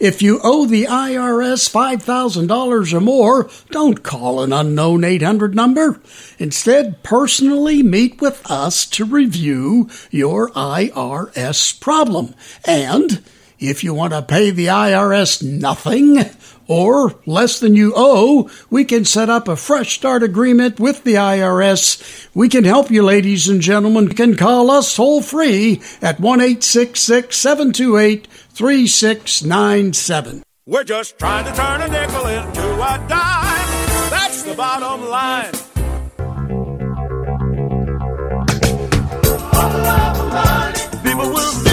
If 0.00 0.22
you 0.22 0.38
owe 0.44 0.64
the 0.64 0.84
IRS 0.84 1.68
$5,000 1.68 2.92
or 2.92 3.00
more, 3.00 3.50
don't 3.70 4.04
call 4.04 4.42
an 4.42 4.52
unknown 4.52 5.02
800 5.02 5.56
number. 5.56 6.00
Instead, 6.38 7.02
personally 7.02 7.82
meet 7.82 8.20
with 8.20 8.48
us 8.48 8.86
to 8.86 9.04
review 9.04 9.90
your 10.12 10.50
IRS 10.50 11.80
problem. 11.80 12.34
And 12.64 13.24
if 13.58 13.82
you 13.82 13.94
want 13.94 14.12
to 14.12 14.22
pay 14.22 14.50
the 14.50 14.66
IRS 14.66 15.42
nothing 15.42 16.18
or 16.66 17.14
less 17.26 17.60
than 17.60 17.74
you 17.74 17.92
owe, 17.96 18.50
we 18.70 18.84
can 18.84 19.04
set 19.04 19.30
up 19.30 19.48
a 19.48 19.56
fresh 19.56 19.94
start 19.94 20.22
agreement 20.22 20.78
with 20.78 21.04
the 21.04 21.14
IRS. 21.14 22.28
We 22.34 22.48
can 22.48 22.64
help 22.64 22.90
you, 22.90 23.02
ladies 23.02 23.48
and 23.48 23.60
gentlemen. 23.60 24.04
You 24.04 24.14
can 24.14 24.36
call 24.36 24.70
us 24.70 24.94
toll 24.94 25.22
free 25.22 25.80
at 26.02 26.20
1 26.20 26.60
728 26.60 28.26
3697. 28.26 30.42
We're 30.66 30.84
just 30.84 31.18
trying 31.18 31.46
to 31.46 31.52
turn 31.52 31.80
a 31.80 31.88
nickel 31.88 32.26
into 32.26 32.74
a 32.74 33.06
dime. 33.08 34.10
That's 34.10 34.42
the 34.42 34.54
bottom 34.54 35.08
line. 35.08 35.52
People 41.02 41.30
will 41.30 41.67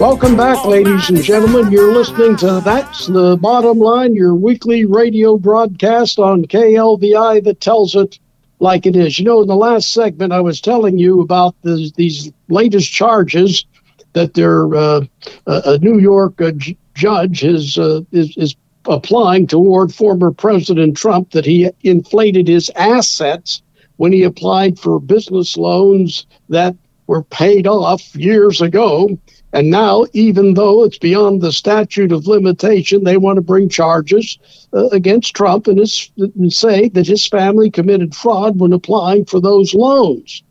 Welcome 0.00 0.36
back, 0.36 0.64
ladies 0.64 1.10
and 1.10 1.22
gentlemen. 1.22 1.70
You're 1.70 1.92
listening 1.92 2.36
to 2.38 2.62
That's 2.64 3.06
the 3.06 3.36
Bottom 3.36 3.78
Line, 3.78 4.14
your 4.14 4.34
weekly 4.34 4.86
radio 4.86 5.36
broadcast 5.36 6.18
on 6.18 6.46
KLVI 6.46 7.44
that 7.44 7.60
tells 7.60 7.94
it 7.94 8.18
like 8.58 8.86
it 8.86 8.96
is. 8.96 9.18
You 9.18 9.26
know, 9.26 9.42
in 9.42 9.48
the 9.48 9.54
last 9.54 9.92
segment, 9.92 10.32
I 10.32 10.40
was 10.40 10.60
telling 10.60 10.98
you 10.98 11.20
about 11.20 11.54
the, 11.62 11.92
these 11.96 12.32
latest 12.48 12.90
charges 12.90 13.66
that 14.14 14.34
their 14.34 14.74
uh, 14.74 15.02
a 15.46 15.78
New 15.78 15.98
York 15.98 16.40
uh, 16.40 16.52
judge 16.94 17.44
is, 17.44 17.78
uh, 17.78 18.00
is 18.12 18.36
is 18.36 18.56
applying 18.86 19.46
toward 19.46 19.94
former 19.94 20.30
President 20.30 20.96
Trump 20.96 21.30
that 21.30 21.46
he 21.46 21.70
inflated 21.82 22.48
his 22.48 22.70
assets 22.76 23.62
when 23.96 24.12
he 24.12 24.22
applied 24.22 24.78
for 24.78 24.98
business 25.00 25.56
loans 25.56 26.26
that 26.48 26.76
were 27.06 27.22
paid 27.22 27.66
off 27.66 28.14
years 28.14 28.60
ago. 28.60 29.18
And 29.52 29.70
now, 29.70 30.06
even 30.12 30.54
though 30.54 30.82
it's 30.82 30.98
beyond 30.98 31.40
the 31.40 31.52
statute 31.52 32.10
of 32.10 32.26
limitation, 32.26 33.04
they 33.04 33.16
want 33.16 33.36
to 33.36 33.42
bring 33.42 33.68
charges 33.68 34.38
uh, 34.72 34.88
against 34.88 35.36
Trump 35.36 35.68
and, 35.68 35.78
his, 35.78 36.10
and 36.16 36.52
say 36.52 36.88
that 36.88 37.06
his 37.06 37.26
family 37.26 37.70
committed 37.70 38.16
fraud 38.16 38.58
when 38.58 38.72
applying 38.72 39.26
for 39.26 39.40
those 39.40 39.72
loans. 39.72 40.42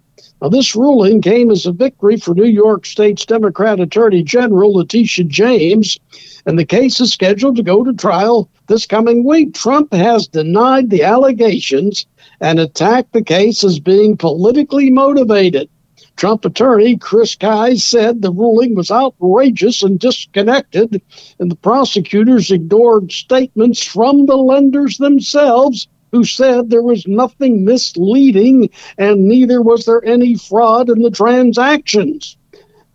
Now, 0.43 0.49
this 0.49 0.75
ruling 0.75 1.21
came 1.21 1.51
as 1.51 1.65
a 1.65 1.71
victory 1.71 2.17
for 2.17 2.35
New 2.35 2.43
York 2.43 2.85
State's 2.85 3.25
Democrat 3.25 3.79
Attorney 3.79 4.23
General 4.23 4.73
Letitia 4.73 5.23
James, 5.23 5.97
and 6.45 6.59
the 6.59 6.65
case 6.65 6.99
is 6.99 7.13
scheduled 7.13 7.55
to 7.55 7.63
go 7.63 7.81
to 7.81 7.93
trial 7.93 8.49
this 8.67 8.85
coming 8.85 9.23
week. 9.23 9.53
Trump 9.53 9.93
has 9.93 10.27
denied 10.27 10.89
the 10.89 11.03
allegations 11.03 12.05
and 12.41 12.59
attacked 12.59 13.13
the 13.13 13.23
case 13.23 13.63
as 13.63 13.79
being 13.79 14.17
politically 14.17 14.91
motivated. 14.91 15.69
Trump 16.17 16.43
attorney 16.43 16.97
Chris 16.97 17.37
Kise 17.37 17.79
said 17.79 18.21
the 18.21 18.29
ruling 18.29 18.75
was 18.75 18.91
outrageous 18.91 19.81
and 19.81 19.97
disconnected, 19.97 21.01
and 21.39 21.49
the 21.49 21.55
prosecutors 21.55 22.51
ignored 22.51 23.13
statements 23.13 23.81
from 23.81 24.25
the 24.25 24.35
lenders 24.35 24.97
themselves 24.97 25.87
who 26.13 26.23
said 26.23 26.69
there 26.69 26.83
was 26.83 27.07
nothing 27.07 27.65
misleading 27.65 28.69
and 28.99 29.27
neither 29.27 29.61
was 29.61 29.85
there 29.85 30.05
any 30.05 30.35
fraud 30.35 30.89
in 30.89 31.01
the 31.01 31.09
transactions. 31.09 32.37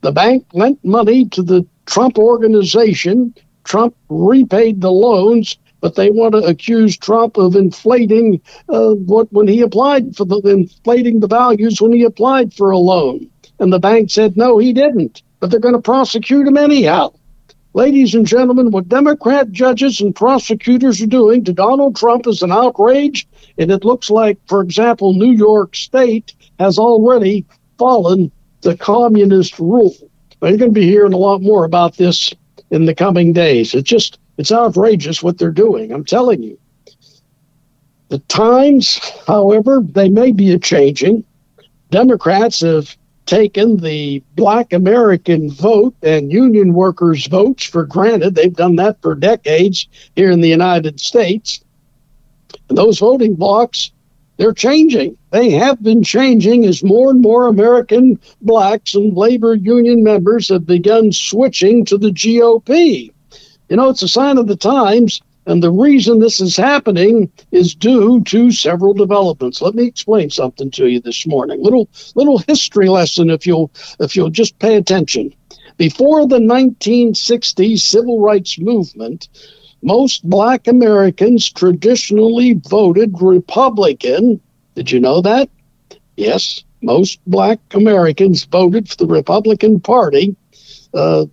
The 0.02 0.12
bank 0.12 0.46
lent 0.52 0.82
money 0.84 1.24
to 1.30 1.42
the 1.42 1.66
Trump 1.84 2.16
organization. 2.16 3.34
Trump 3.64 3.96
repaid 4.08 4.80
the 4.80 4.92
loans 4.92 5.58
but 5.80 5.94
they 5.94 6.10
want 6.10 6.32
to 6.32 6.38
accuse 6.38 6.96
Trump 6.96 7.36
of 7.36 7.54
inflating 7.54 8.40
uh, 8.68 8.94
what 8.94 9.32
when 9.32 9.46
he 9.46 9.60
applied 9.60 10.16
for 10.16 10.24
the 10.24 10.40
inflating 10.44 11.20
the 11.20 11.28
values 11.28 11.80
when 11.80 11.92
he 11.92 12.02
applied 12.02 12.52
for 12.52 12.70
a 12.70 12.78
loan. 12.78 13.30
And 13.60 13.72
the 13.72 13.78
bank 13.78 14.10
said 14.10 14.36
no, 14.36 14.58
he 14.58 14.72
didn't. 14.72 15.22
But 15.40 15.50
they're 15.50 15.60
going 15.60 15.76
to 15.76 15.80
prosecute 15.80 16.48
him 16.48 16.56
anyhow. 16.56 17.12
Ladies 17.74 18.14
and 18.14 18.26
gentlemen, 18.26 18.70
what 18.70 18.88
Democrat 18.88 19.52
judges 19.52 20.00
and 20.00 20.14
prosecutors 20.14 21.02
are 21.02 21.06
doing 21.06 21.44
to 21.44 21.52
Donald 21.52 21.96
Trump 21.96 22.26
is 22.26 22.42
an 22.42 22.50
outrage, 22.50 23.28
and 23.58 23.70
it 23.70 23.84
looks 23.84 24.10
like, 24.10 24.38
for 24.46 24.62
example, 24.62 25.12
New 25.12 25.32
York 25.32 25.76
State 25.76 26.34
has 26.58 26.78
already 26.78 27.44
fallen 27.78 28.32
the 28.62 28.76
communist 28.76 29.58
rule. 29.58 29.94
But 30.40 30.48
you're 30.48 30.58
going 30.58 30.72
to 30.72 30.80
be 30.80 30.86
hearing 30.86 31.12
a 31.12 31.18
lot 31.18 31.42
more 31.42 31.64
about 31.64 31.96
this 31.96 32.32
in 32.70 32.86
the 32.86 32.94
coming 32.94 33.32
days. 33.32 33.74
It's 33.74 33.88
just, 33.88 34.18
it's 34.38 34.52
outrageous 34.52 35.22
what 35.22 35.38
they're 35.38 35.50
doing. 35.50 35.92
I'm 35.92 36.04
telling 36.04 36.42
you. 36.42 36.58
The 38.08 38.18
times, 38.20 38.98
however, 39.26 39.82
they 39.84 40.08
may 40.08 40.32
be 40.32 40.52
a 40.52 40.58
changing. 40.58 41.24
Democrats 41.90 42.60
have 42.60 42.96
taken 43.28 43.76
the 43.76 44.22
black 44.36 44.72
American 44.72 45.50
vote 45.50 45.94
and 46.02 46.32
union 46.32 46.72
workers' 46.72 47.26
votes 47.26 47.62
for 47.62 47.84
granted. 47.84 48.34
They've 48.34 48.54
done 48.54 48.76
that 48.76 49.00
for 49.02 49.14
decades 49.14 49.86
here 50.16 50.30
in 50.30 50.40
the 50.40 50.48
United 50.48 50.98
States. 50.98 51.62
And 52.70 52.78
those 52.78 52.98
voting 52.98 53.34
blocks 53.34 53.92
they're 54.38 54.52
changing. 54.52 55.18
They 55.30 55.50
have 55.50 55.82
been 55.82 56.04
changing 56.04 56.64
as 56.64 56.84
more 56.84 57.10
and 57.10 57.20
more 57.20 57.48
American 57.48 58.20
blacks 58.40 58.94
and 58.94 59.14
labor 59.16 59.54
union 59.54 60.04
members 60.04 60.48
have 60.48 60.64
begun 60.64 61.10
switching 61.10 61.84
to 61.86 61.98
the 61.98 62.10
GOP. 62.10 63.12
You 63.68 63.76
know, 63.76 63.88
it's 63.90 64.04
a 64.04 64.08
sign 64.08 64.38
of 64.38 64.46
the 64.46 64.56
times, 64.56 65.20
and 65.48 65.62
the 65.62 65.72
reason 65.72 66.18
this 66.18 66.40
is 66.40 66.58
happening 66.58 67.32
is 67.52 67.74
due 67.74 68.22
to 68.24 68.52
several 68.52 68.92
developments. 68.92 69.62
Let 69.62 69.74
me 69.74 69.86
explain 69.86 70.28
something 70.28 70.70
to 70.72 70.86
you 70.86 71.00
this 71.00 71.26
morning. 71.26 71.62
Little 71.62 71.88
little 72.14 72.36
history 72.46 72.90
lesson 72.90 73.30
if 73.30 73.46
you'll 73.46 73.70
if 73.98 74.14
you'll 74.14 74.28
just 74.28 74.58
pay 74.58 74.76
attention. 74.76 75.34
Before 75.78 76.26
the 76.26 76.38
1960s 76.38 77.78
civil 77.78 78.20
rights 78.20 78.58
movement, 78.58 79.28
most 79.80 80.28
black 80.28 80.68
Americans 80.68 81.50
traditionally 81.50 82.60
voted 82.68 83.14
Republican. 83.18 84.42
Did 84.74 84.90
you 84.90 85.00
know 85.00 85.22
that? 85.22 85.48
Yes, 86.14 86.62
most 86.82 87.20
black 87.26 87.58
Americans 87.72 88.44
voted 88.44 88.86
for 88.86 88.96
the 88.96 89.06
Republican 89.06 89.80
Party 89.80 90.36
uh, 90.92 91.24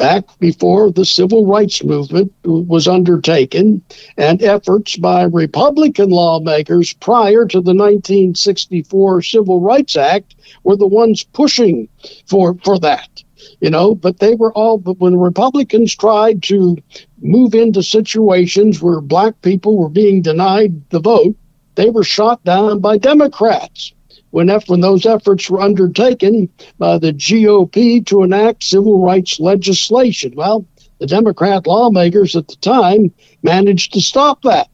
back 0.00 0.24
before 0.38 0.90
the 0.90 1.04
civil 1.04 1.46
rights 1.46 1.84
movement 1.84 2.32
was 2.42 2.88
undertaken, 2.88 3.82
and 4.16 4.42
efforts 4.42 4.96
by 4.96 5.24
Republican 5.24 6.08
lawmakers 6.10 6.94
prior 6.94 7.44
to 7.44 7.60
the 7.60 7.74
1964 7.74 9.22
Civil 9.22 9.60
Rights 9.60 9.96
Act 9.96 10.34
were 10.64 10.76
the 10.76 10.86
ones 10.86 11.22
pushing 11.22 11.88
for, 12.26 12.56
for 12.64 12.78
that 12.78 13.22
you 13.60 13.70
know, 13.70 13.94
but 13.94 14.18
they 14.18 14.34
were 14.34 14.52
all, 14.52 14.78
but 14.78 14.98
when 14.98 15.18
Republicans 15.18 15.94
tried 15.94 16.42
to 16.44 16.76
move 17.20 17.54
into 17.54 17.82
situations 17.82 18.80
where 18.82 19.00
black 19.00 19.40
people 19.42 19.76
were 19.76 19.88
being 19.88 20.22
denied 20.22 20.88
the 20.90 21.00
vote, 21.00 21.36
they 21.74 21.90
were 21.90 22.04
shot 22.04 22.42
down 22.44 22.80
by 22.80 22.98
Democrats. 22.98 23.92
When, 24.30 24.48
when 24.48 24.80
those 24.80 25.06
efforts 25.06 25.50
were 25.50 25.60
undertaken 25.60 26.48
by 26.78 26.98
the 26.98 27.12
GOP 27.12 28.04
to 28.06 28.22
enact 28.22 28.62
civil 28.62 29.02
rights 29.02 29.40
legislation, 29.40 30.34
well, 30.36 30.66
the 30.98 31.06
Democrat 31.06 31.66
lawmakers 31.66 32.36
at 32.36 32.48
the 32.48 32.56
time 32.56 33.12
managed 33.42 33.94
to 33.94 34.00
stop 34.00 34.42
that. 34.42 34.68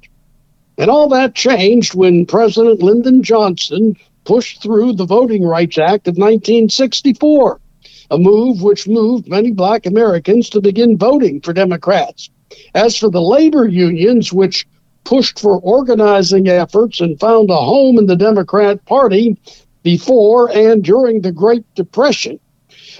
And 0.77 0.91
all 0.91 1.09
that 1.09 1.35
changed 1.35 1.95
when 1.95 2.27
President 2.27 2.83
Lyndon 2.83 3.23
Johnson 3.23 3.97
pushed 4.25 4.63
through 4.63 4.95
the 4.95 5.07
Voting 5.07 5.45
Rights 5.45 5.79
Act 5.79 6.09
of 6.09 6.19
1964 6.19 7.61
a 8.11 8.19
move 8.19 8.63
which 8.63 8.89
moved 8.89 9.29
many 9.29 9.53
black 9.53 9.87
Americans 9.87 10.51
to 10.51 10.61
begin 10.61 10.97
voting 10.97 11.41
for 11.41 11.53
Democrats. 11.53 12.31
As 12.75 12.97
for 12.97 13.11
the 13.11 13.21
labor 13.21 13.67
unions, 13.67 14.33
which 14.33 14.67
pushed 15.07 15.39
for 15.39 15.61
organizing 15.61 16.49
efforts 16.49 17.01
and 17.01 17.19
found 17.19 17.49
a 17.49 17.57
home 17.57 17.97
in 17.97 18.07
the 18.07 18.17
Democrat 18.17 18.85
Party 18.85 19.39
before 19.85 20.51
and 20.51 20.83
during 20.83 21.23
the 21.23 21.31
Great 21.31 21.65
Depression, 21.77 22.41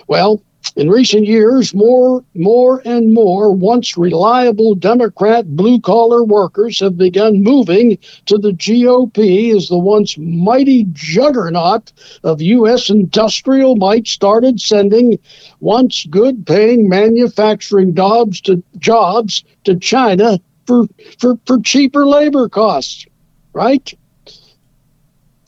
well, 0.07 0.41
in 0.77 0.89
recent 0.89 1.27
years, 1.27 1.75
more, 1.75 2.25
more 2.35 2.81
and 2.85 3.13
more 3.13 3.53
once 3.53 3.97
reliable 3.97 4.75
Democrat 4.75 5.57
blue 5.57 5.81
collar 5.81 6.23
workers 6.23 6.81
have 6.81 6.97
begun 6.97 7.43
moving 7.43 7.99
to 8.27 8.39
the 8.39 8.53
GOP 8.53 9.55
as 9.57 9.69
the 9.69 9.79
once 9.79 10.17
mighty 10.19 10.85
juggernaut 10.93 11.93
of 12.23 12.41
U.S. 12.41 12.89
industrial 12.89 13.77
might 13.77 14.07
started 14.07 14.61
sending 14.61 15.19
once 15.61 16.07
good 16.07 16.47
paying 16.47 16.89
manufacturing 16.89 17.95
jobs 17.95 18.41
to, 18.43 18.63
jobs 18.79 19.45
to 19.65 19.77
China 19.77 20.39
for, 20.67 20.87
for, 21.19 21.39
for 21.47 21.61
cheaper 21.61 22.07
labor 22.07 22.49
costs, 22.49 23.07
right? 23.53 23.93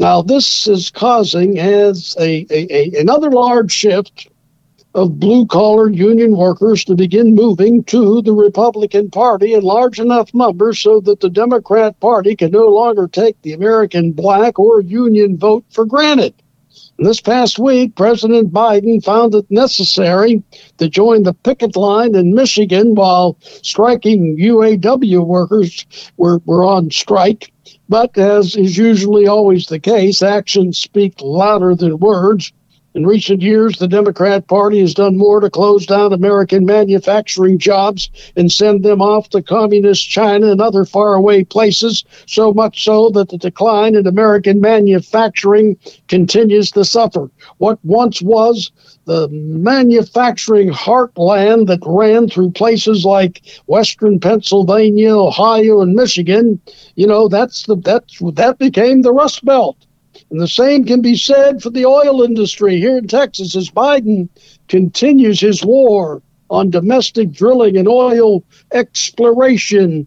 Now, 0.00 0.22
this 0.22 0.68
is 0.68 0.90
causing 0.90 1.58
as 1.58 2.16
a, 2.20 2.46
a, 2.50 2.66
a 2.70 3.00
another 3.00 3.30
large 3.30 3.72
shift 3.72 4.28
of 4.94 5.18
blue 5.18 5.46
collar 5.46 5.90
union 5.90 6.36
workers 6.36 6.84
to 6.84 6.94
begin 6.94 7.34
moving 7.34 7.84
to 7.84 8.22
the 8.22 8.32
Republican 8.32 9.10
Party 9.10 9.54
in 9.54 9.62
large 9.62 10.00
enough 10.00 10.32
numbers 10.32 10.78
so 10.78 11.00
that 11.00 11.20
the 11.20 11.28
Democrat 11.28 11.98
Party 12.00 12.36
can 12.36 12.50
no 12.52 12.66
longer 12.66 13.06
take 13.06 13.40
the 13.42 13.52
American 13.52 14.12
black 14.12 14.58
or 14.58 14.80
union 14.80 15.36
vote 15.36 15.64
for 15.70 15.84
granted. 15.84 16.34
This 16.98 17.20
past 17.20 17.58
week, 17.58 17.94
President 17.94 18.52
Biden 18.52 19.02
found 19.02 19.34
it 19.34 19.46
necessary 19.50 20.42
to 20.78 20.88
join 20.88 21.22
the 21.22 21.34
picket 21.34 21.76
line 21.76 22.14
in 22.14 22.34
Michigan 22.34 22.94
while 22.94 23.36
striking 23.62 24.36
UAW 24.38 25.24
workers 25.24 25.86
were, 26.16 26.40
were 26.44 26.64
on 26.64 26.90
strike. 26.90 27.52
But 27.88 28.16
as 28.18 28.56
is 28.56 28.76
usually 28.76 29.26
always 29.26 29.66
the 29.66 29.78
case, 29.78 30.22
actions 30.22 30.78
speak 30.78 31.20
louder 31.20 31.74
than 31.74 31.98
words. 31.98 32.52
In 32.94 33.06
recent 33.06 33.42
years, 33.42 33.76
the 33.76 33.86
Democrat 33.86 34.46
Party 34.46 34.80
has 34.80 34.94
done 34.94 35.18
more 35.18 35.40
to 35.40 35.50
close 35.50 35.84
down 35.84 36.14
American 36.14 36.64
manufacturing 36.64 37.58
jobs 37.58 38.08
and 38.34 38.50
send 38.50 38.82
them 38.82 39.02
off 39.02 39.28
to 39.28 39.42
communist 39.42 40.08
China 40.08 40.50
and 40.50 40.60
other 40.60 40.86
faraway 40.86 41.44
places, 41.44 42.02
so 42.26 42.54
much 42.54 42.82
so 42.82 43.10
that 43.10 43.28
the 43.28 43.36
decline 43.36 43.94
in 43.94 44.06
American 44.06 44.62
manufacturing 44.62 45.76
continues 46.08 46.70
to 46.70 46.84
suffer. 46.84 47.30
What 47.58 47.78
once 47.84 48.22
was 48.22 48.72
the 49.04 49.28
manufacturing 49.28 50.70
heartland 50.70 51.66
that 51.66 51.80
ran 51.84 52.28
through 52.28 52.52
places 52.52 53.04
like 53.04 53.42
western 53.66 54.18
Pennsylvania, 54.18 55.14
Ohio, 55.14 55.82
and 55.82 55.94
Michigan, 55.94 56.58
you 56.94 57.06
know, 57.06 57.28
that's 57.28 57.66
the 57.66 57.76
that's 57.76 58.18
that 58.32 58.58
became 58.58 59.02
the 59.02 59.12
Rust 59.12 59.44
Belt. 59.44 59.76
And 60.30 60.40
the 60.40 60.48
same 60.48 60.84
can 60.84 61.00
be 61.00 61.16
said 61.16 61.62
for 61.62 61.70
the 61.70 61.86
oil 61.86 62.22
industry 62.22 62.78
here 62.78 62.98
in 62.98 63.06
Texas 63.06 63.56
as 63.56 63.70
Biden 63.70 64.28
continues 64.68 65.40
his 65.40 65.64
war 65.64 66.22
on 66.50 66.70
domestic 66.70 67.32
drilling 67.32 67.76
and 67.76 67.88
oil 67.88 68.44
exploration. 68.72 70.06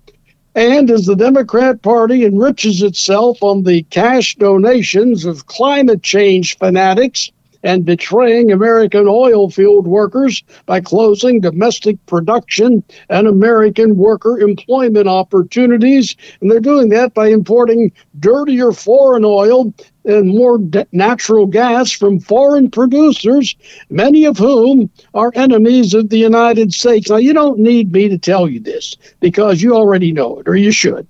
And 0.53 0.91
as 0.91 1.05
the 1.05 1.15
Democrat 1.15 1.81
Party 1.81 2.25
enriches 2.25 2.83
itself 2.83 3.41
on 3.41 3.63
the 3.63 3.83
cash 3.83 4.35
donations 4.35 5.25
of 5.25 5.47
climate 5.47 6.03
change 6.03 6.57
fanatics, 6.57 7.31
and 7.63 7.85
betraying 7.85 8.51
American 8.51 9.05
oil 9.07 9.49
field 9.49 9.87
workers 9.87 10.43
by 10.65 10.81
closing 10.81 11.39
domestic 11.39 12.03
production 12.05 12.83
and 13.09 13.27
American 13.27 13.95
worker 13.97 14.39
employment 14.39 15.07
opportunities. 15.07 16.15
And 16.41 16.49
they're 16.49 16.59
doing 16.59 16.89
that 16.89 17.13
by 17.13 17.27
importing 17.27 17.91
dirtier 18.19 18.71
foreign 18.71 19.23
oil 19.25 19.73
and 20.05 20.29
more 20.29 20.59
natural 20.91 21.45
gas 21.45 21.91
from 21.91 22.19
foreign 22.19 22.71
producers, 22.71 23.55
many 23.89 24.25
of 24.25 24.37
whom 24.37 24.89
are 25.13 25.31
enemies 25.35 25.93
of 25.93 26.09
the 26.09 26.17
United 26.17 26.73
States. 26.73 27.09
Now, 27.09 27.17
you 27.17 27.33
don't 27.33 27.59
need 27.59 27.91
me 27.91 28.09
to 28.09 28.17
tell 28.17 28.49
you 28.49 28.59
this 28.59 28.97
because 29.19 29.61
you 29.61 29.75
already 29.75 30.11
know 30.11 30.39
it, 30.39 30.47
or 30.47 30.55
you 30.55 30.71
should 30.71 31.07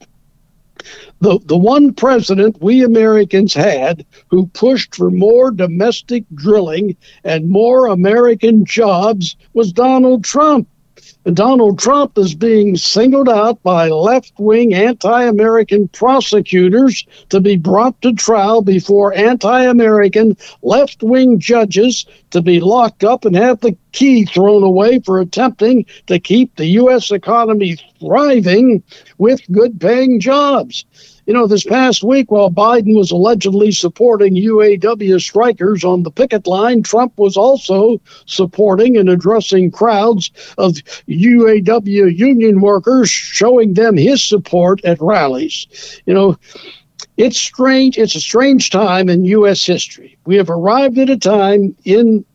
the, 1.22 1.40
the 1.46 1.58
one 1.58 1.94
president 1.94 2.62
we 2.62 2.84
Americans 2.84 3.54
had 3.54 4.06
who 4.30 4.48
pushed 4.48 4.96
for 4.96 5.12
more 5.12 5.52
domestic 5.52 6.26
drilling 6.34 6.98
and 7.24 7.48
more 7.48 7.86
American 7.86 8.66
jobs 8.66 9.36
was 9.54 9.72
Donald 9.72 10.24
Trump. 10.24 10.68
Donald 11.34 11.78
Trump 11.78 12.18
is 12.18 12.34
being 12.34 12.76
singled 12.76 13.30
out 13.30 13.62
by 13.62 13.90
left 13.90 14.34
wing 14.40 14.74
anti 14.74 15.24
American 15.24 15.88
prosecutors 15.90 17.06
to 17.30 17.40
be 17.40 17.58
brought 17.58 18.02
to 18.02 18.14
trial 18.14 18.64
before 18.64 19.14
anti 19.14 19.64
American 19.64 20.36
left 20.64 21.04
wing 21.04 21.40
judges 21.40 22.08
to 22.32 22.42
be 22.42 22.60
locked 22.60 23.04
up 23.04 23.26
and 23.26 23.36
have 23.36 23.60
the 23.60 23.78
key 23.92 24.26
thrown 24.26 24.64
away 24.64 25.00
for 25.00 25.20
attempting 25.20 25.86
to 26.08 26.20
keep 26.20 26.56
the 26.56 26.66
U.S. 26.66 27.12
economy 27.12 27.78
thriving 28.00 28.82
with 29.20 29.42
good 29.52 29.80
paying 29.80 30.20
jobs. 30.20 30.86
You 31.26 31.34
know, 31.34 31.48
this 31.48 31.64
past 31.64 32.04
week, 32.04 32.32
while 32.32 32.50
Biden 32.50 32.96
was 32.96 33.12
allegedly 33.12 33.72
supporting 33.72 34.36
UAW 34.36 35.22
strikers 35.22 35.84
on 35.84 36.04
the 36.04 36.12
picket 36.12 36.48
line, 36.48 36.82
Trump 36.84 37.14
was 37.18 37.38
also 37.38 38.02
supporting 38.26 38.98
and 38.98 39.10
addressing 39.10 39.72
crowds 39.72 40.32
of 40.58 40.74
UAW 41.08 42.18
union 42.18 42.62
workers, 42.62 43.10
showing 43.10 43.74
them 43.74 43.98
his 43.98 44.24
support 44.24 44.84
at 44.84 45.00
rallies. 45.00 45.68
You 46.06 46.14
know, 46.14 46.38
it's 47.18 47.38
strange. 47.38 47.98
It's 47.98 48.16
a 48.16 48.22
strange 48.22 48.70
time 48.70 49.10
in 49.10 49.26
U.S. 49.26 49.66
history. 49.66 50.18
We 50.26 50.38
have 50.38 50.50
arrived 50.50 50.98
at 50.98 51.10
a 51.10 51.18
time 51.18 51.76
in 51.86 52.26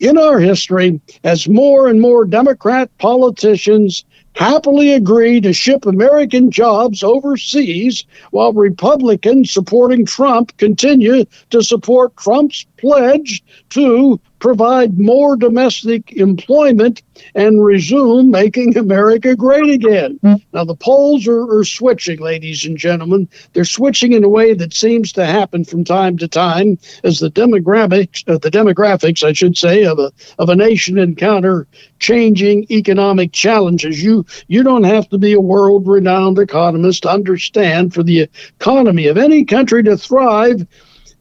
in 0.00 0.18
our 0.18 0.40
history 0.40 1.00
as 1.22 1.48
more 1.48 1.86
and 1.86 2.00
more 2.00 2.24
Democrat 2.24 2.90
politicians 2.98 4.04
happily 4.34 4.92
agree 4.94 5.40
to 5.40 5.52
ship 5.52 5.86
American 5.86 6.50
jobs 6.50 7.02
overseas 7.02 8.04
while 8.30 8.52
Republicans 8.52 9.50
supporting 9.52 10.06
Trump 10.06 10.56
continue 10.56 11.24
to 11.50 11.62
support 11.62 12.16
Trump's 12.16 12.66
pledge 12.82 13.42
to 13.70 14.20
provide 14.40 14.98
more 14.98 15.36
domestic 15.36 16.12
employment 16.14 17.00
and 17.36 17.64
resume 17.64 18.28
making 18.28 18.76
America 18.76 19.36
great 19.36 19.70
again. 19.70 20.18
Mm. 20.24 20.42
Now, 20.52 20.64
the 20.64 20.74
polls 20.74 21.28
are, 21.28 21.58
are, 21.58 21.62
switching, 21.62 22.18
ladies 22.18 22.64
and 22.64 22.76
gentlemen. 22.76 23.28
They're 23.52 23.64
switching 23.64 24.14
in 24.14 24.24
a 24.24 24.28
way 24.28 24.52
that 24.54 24.74
seems 24.74 25.12
to 25.12 25.24
happen 25.24 25.64
from 25.64 25.84
time 25.84 26.18
to 26.18 26.26
time 26.26 26.76
as 27.04 27.20
the 27.20 27.30
demographics, 27.30 28.28
uh, 28.28 28.38
the 28.38 28.50
demographics, 28.50 29.22
I 29.22 29.32
should 29.32 29.56
say, 29.56 29.84
of 29.84 30.00
a, 30.00 30.10
of 30.40 30.48
a 30.48 30.56
nation 30.56 30.98
encounter 30.98 31.68
changing 32.00 32.66
economic 32.68 33.30
challenges. 33.30 34.02
You, 34.02 34.26
you 34.48 34.64
don't 34.64 34.82
have 34.82 35.08
to 35.10 35.18
be 35.18 35.34
a 35.34 35.40
world 35.40 35.86
renowned 35.86 36.40
economist 36.40 37.04
to 37.04 37.10
understand 37.10 37.94
for 37.94 38.02
the 38.02 38.28
economy 38.58 39.06
of 39.06 39.18
any 39.18 39.44
country 39.44 39.84
to 39.84 39.96
thrive 39.96 40.66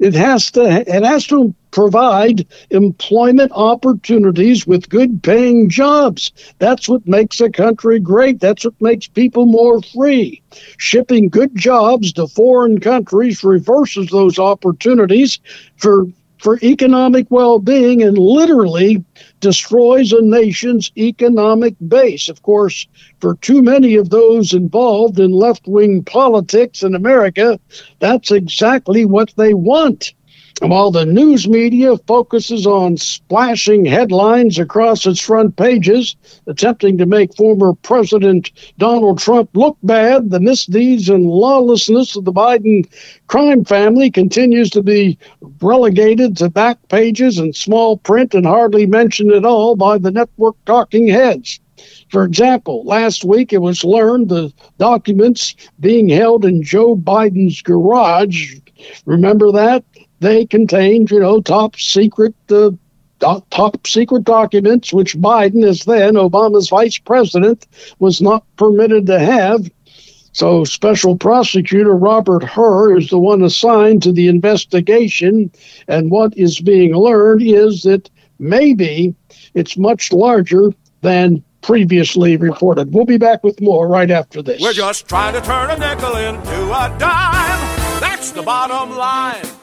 it 0.02 0.16
has 0.16 0.50
to 0.52 0.64
it 0.64 1.04
has 1.04 1.28
to 1.28 1.54
provide 1.70 2.46
employment 2.72 3.52
opportunities 3.54 4.66
with 4.66 4.90
good 4.90 5.22
paying 5.24 5.70
jobs. 5.70 6.32
That's 6.60 6.90
what 6.90 7.08
makes 7.08 7.40
a 7.40 7.50
country 7.50 8.00
great. 8.00 8.40
That's 8.40 8.66
what 8.66 8.82
makes 8.82 9.08
people 9.08 9.46
more 9.46 9.82
free. 9.82 10.42
Shipping 10.78 11.30
good 11.30 11.56
jobs 11.56 12.12
to 12.14 12.28
foreign 12.28 12.80
countries 12.80 13.44
reverses 13.44 14.08
those 14.08 14.40
opportunities 14.40 15.40
for 15.78 16.08
for 16.42 16.58
economic 16.64 17.28
well 17.30 17.60
being 17.60 18.02
and 18.02 18.18
literally 18.18 19.04
destroys 19.40 20.12
a 20.12 20.22
nation's 20.22 20.92
economic 20.98 21.76
base. 21.88 22.30
Of 22.30 22.42
course, 22.42 22.88
for 23.20 23.36
too 23.36 23.62
many 23.62 23.96
of 23.96 24.10
those 24.10 24.54
involved 24.54 25.20
in 25.20 25.32
left 25.32 25.68
wing 25.68 26.04
politics 26.04 26.82
in 26.82 26.96
America, 26.96 27.60
that's 28.00 28.32
exactly 28.32 29.06
what 29.06 29.32
they 29.38 29.54
want. 29.54 30.14
While 30.60 30.92
the 30.92 31.06
news 31.06 31.48
media 31.48 31.98
focuses 32.06 32.68
on 32.68 32.98
splashing 32.98 33.86
headlines 33.86 34.60
across 34.60 35.06
its 35.08 35.20
front 35.20 35.56
pages, 35.56 36.16
attempting 36.46 36.98
to 37.00 37.06
make 37.06 37.36
former 37.36 37.74
President 37.74 38.52
Donald 38.78 39.20
Trump 39.20 39.50
look 39.56 39.78
bad, 39.82 40.30
the 40.30 40.40
misdeeds 40.40 41.10
and 41.10 41.26
lawlessness 41.26 42.16
of 42.16 42.26
the 42.26 42.34
Biden 42.34 42.86
crime 43.28 43.66
family 43.66 44.12
continues 44.12 44.70
to 44.72 44.84
be 44.84 45.18
relegated 45.62 46.38
to 46.38 46.50
back 46.50 46.78
pages 46.90 47.40
and 47.40 47.56
small 47.56 47.98
print 47.98 48.36
and 48.36 48.46
hardly 48.46 48.86
mentioned 48.86 49.32
at 49.32 49.46
all 49.46 49.76
by 49.76 49.98
the 49.98 50.12
network 50.12 50.56
talking 50.66 51.08
heads. 51.08 51.60
For 52.10 52.24
example, 52.24 52.84
last 52.84 53.24
week 53.24 53.54
it 53.54 53.62
was 53.62 53.84
learned 53.84 54.30
the 54.30 54.54
documents 54.78 55.56
being 55.80 56.10
held 56.10 56.46
in 56.46 56.62
Joe 56.62 56.96
Biden's 56.96 57.62
garage. 57.64 58.56
Remember 59.06 59.52
that? 59.54 59.84
They 60.22 60.46
contained, 60.46 61.12
you 61.12 61.20
know, 61.20 61.42
top 61.42 61.76
secret 61.76 62.36
uh, 62.50 62.72
top 63.50 63.86
secret 63.86 64.24
documents, 64.24 64.94
which 64.94 65.18
Biden, 65.18 65.68
as 65.68 65.84
then 65.84 66.14
Obama's 66.14 66.70
vice 66.70 66.98
president, 66.98 67.68
was 68.00 68.22
not 68.22 68.46
permitted 68.56 69.08
to 69.08 69.20
have. 69.20 69.70
So, 70.34 70.64
Special 70.64 71.18
Prosecutor 71.18 71.94
Robert 71.94 72.44
Hur 72.44 72.98
is 72.98 73.10
the 73.10 73.20
one 73.20 73.42
assigned 73.42 74.04
to 74.04 74.14
the 74.14 74.28
investigation. 74.28 75.52
And 75.88 76.10
what 76.10 76.38
is 76.38 76.62
being 76.62 76.96
learned 76.96 77.42
is 77.42 77.82
that 77.82 78.10
maybe 78.40 79.14
it's 79.54 79.78
much 79.78 80.14
larger 80.14 80.72
than 81.02 81.44
previously 81.62 82.38
reported. 82.38 82.94
We'll 82.94 83.06
be 83.06 83.18
back 83.18 83.44
with 83.44 83.60
more 83.60 83.88
right 83.88 84.10
after 84.10 84.42
this. 84.42 84.62
We're 84.62 84.74
just 84.74 85.10
trying 85.10 85.34
to 85.34 85.42
turn 85.42 85.70
a 85.70 85.78
nickel 85.78 86.16
into 86.16 86.64
a 86.72 86.96
dime. 86.98 88.00
That's 88.00 88.32
the 88.32 88.42
bottom 88.42 88.98
line. 88.98 89.61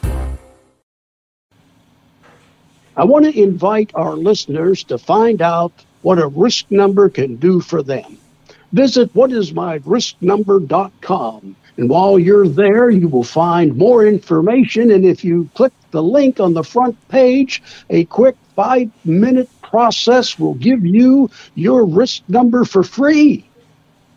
I 2.98 3.04
want 3.04 3.24
to 3.26 3.40
invite 3.40 3.92
our 3.94 4.16
listeners 4.16 4.82
to 4.84 4.98
find 4.98 5.40
out 5.40 5.72
what 6.02 6.18
a 6.18 6.26
risk 6.26 6.66
number 6.68 7.08
can 7.08 7.36
do 7.36 7.60
for 7.60 7.80
them. 7.80 8.18
Visit 8.72 9.14
whatismyrisknumber.com. 9.14 11.56
And 11.76 11.88
while 11.88 12.18
you're 12.18 12.48
there, 12.48 12.90
you 12.90 13.06
will 13.06 13.22
find 13.22 13.76
more 13.76 14.04
information. 14.04 14.90
And 14.90 15.04
if 15.04 15.24
you 15.24 15.48
click 15.54 15.72
the 15.92 16.02
link 16.02 16.40
on 16.40 16.54
the 16.54 16.64
front 16.64 16.96
page, 17.08 17.62
a 17.88 18.04
quick 18.06 18.34
five 18.56 18.90
minute 19.04 19.48
process 19.62 20.36
will 20.36 20.54
give 20.54 20.84
you 20.84 21.30
your 21.54 21.86
risk 21.86 22.24
number 22.26 22.64
for 22.64 22.82
free. 22.82 23.48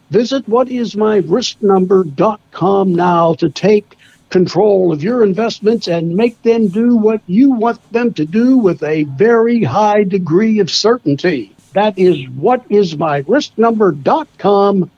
Visit 0.09 0.47
whatismyrisknumber.com 0.47 2.95
now 2.95 3.35
to 3.35 3.49
take 3.49 3.95
control 4.31 4.91
of 4.91 5.03
your 5.03 5.23
investments 5.23 5.87
and 5.87 6.15
make 6.15 6.41
them 6.41 6.69
do 6.69 6.95
what 6.95 7.21
you 7.27 7.51
want 7.51 7.79
them 7.91 8.13
to 8.13 8.25
do 8.25 8.57
with 8.57 8.81
a 8.81 9.03
very 9.03 9.63
high 9.63 10.03
degree 10.03 10.59
of 10.59 10.71
certainty. 10.71 11.55
That 11.73 11.99
is 11.99 12.27
what 12.29 12.65
is 12.69 12.97
my 12.97 13.23
risk 13.27 13.55
whatismyrisknumber.com. 13.55 14.91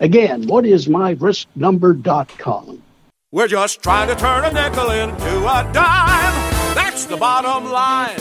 Again, 0.00 0.46
what 0.46 0.66
is 0.66 0.88
my 0.88 1.12
risk 1.12 1.46
whatismyrisknumber.com. 1.56 2.82
We're 3.30 3.48
just 3.48 3.82
trying 3.82 4.08
to 4.08 4.16
turn 4.16 4.44
a 4.44 4.52
nickel 4.52 4.90
into 4.90 5.38
a 5.44 5.70
dime. 5.72 6.74
That's 6.74 7.04
the 7.04 7.16
bottom 7.16 7.70
line. 7.70 8.18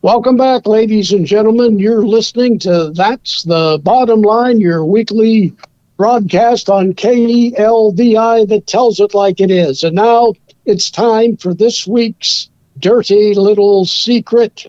Welcome 0.00 0.36
back, 0.36 0.66
ladies 0.66 1.12
and 1.12 1.26
gentlemen. 1.26 1.78
You're 1.78 2.06
listening 2.06 2.58
to 2.60 2.92
That's 2.94 3.42
the 3.42 3.80
Bottom 3.82 4.22
Line, 4.22 4.60
your 4.60 4.84
weekly 4.84 5.52
broadcast 5.96 6.68
on 6.68 6.92
KLVI 6.92 8.48
that 8.48 8.66
tells 8.66 9.00
it 9.00 9.14
like 9.14 9.40
it 9.40 9.50
is. 9.50 9.82
And 9.82 9.96
now 9.96 10.34
it's 10.64 10.90
time 10.90 11.36
for 11.36 11.54
this 11.54 11.86
week's 11.86 12.50
dirty 12.78 13.34
little 13.34 13.84
secret. 13.84 14.66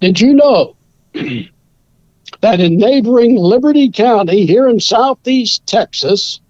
Did 0.00 0.20
you 0.20 0.34
know 0.34 0.76
that 2.40 2.60
in 2.60 2.76
neighboring 2.76 3.36
Liberty 3.36 3.90
County 3.90 4.46
here 4.46 4.68
in 4.68 4.80
southeast 4.80 5.66
Texas, 5.66 6.40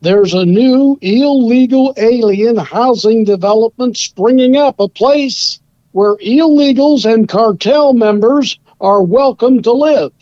there's 0.00 0.34
a 0.34 0.44
new 0.44 0.98
illegal 1.00 1.94
alien 1.96 2.56
housing 2.56 3.24
development 3.24 3.96
springing 3.96 4.56
up, 4.56 4.80
a 4.80 4.88
place 4.88 5.60
where 5.92 6.16
illegals 6.16 7.10
and 7.10 7.28
cartel 7.28 7.92
members 7.92 8.58
are 8.80 9.02
welcome 9.02 9.62
to 9.62 9.72
live? 9.72 10.12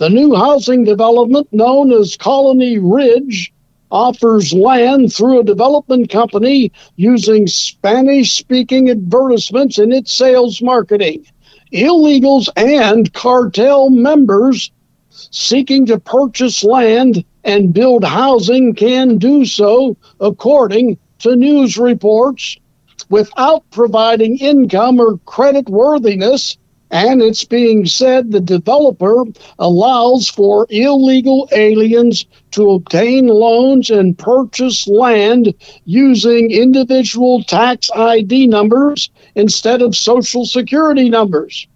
The 0.00 0.08
new 0.08 0.34
housing 0.34 0.84
development, 0.84 1.48
known 1.52 1.92
as 1.92 2.16
Colony 2.16 2.78
Ridge, 2.78 3.52
offers 3.90 4.50
land 4.54 5.12
through 5.12 5.40
a 5.40 5.44
development 5.44 6.08
company 6.08 6.72
using 6.96 7.46
Spanish 7.46 8.32
speaking 8.32 8.88
advertisements 8.88 9.78
in 9.78 9.92
its 9.92 10.10
sales 10.10 10.62
marketing. 10.62 11.26
Illegals 11.70 12.48
and 12.56 13.12
cartel 13.12 13.90
members 13.90 14.70
seeking 15.10 15.84
to 15.84 16.00
purchase 16.00 16.64
land 16.64 17.22
and 17.44 17.74
build 17.74 18.02
housing 18.02 18.74
can 18.74 19.18
do 19.18 19.44
so, 19.44 19.98
according 20.18 20.96
to 21.18 21.36
news 21.36 21.76
reports, 21.76 22.56
without 23.10 23.70
providing 23.70 24.38
income 24.38 24.98
or 24.98 25.18
credit 25.26 25.68
worthiness 25.68 26.56
and 26.90 27.22
it's 27.22 27.44
being 27.44 27.86
said 27.86 28.30
the 28.30 28.40
developer 28.40 29.24
allows 29.58 30.28
for 30.28 30.66
illegal 30.70 31.48
aliens 31.52 32.26
to 32.50 32.70
obtain 32.70 33.28
loans 33.28 33.90
and 33.90 34.18
purchase 34.18 34.88
land 34.88 35.54
using 35.84 36.50
individual 36.50 37.42
tax 37.44 37.90
ID 37.94 38.48
numbers 38.48 39.10
instead 39.36 39.82
of 39.82 39.94
social 39.94 40.44
security 40.44 41.08
numbers. 41.08 41.68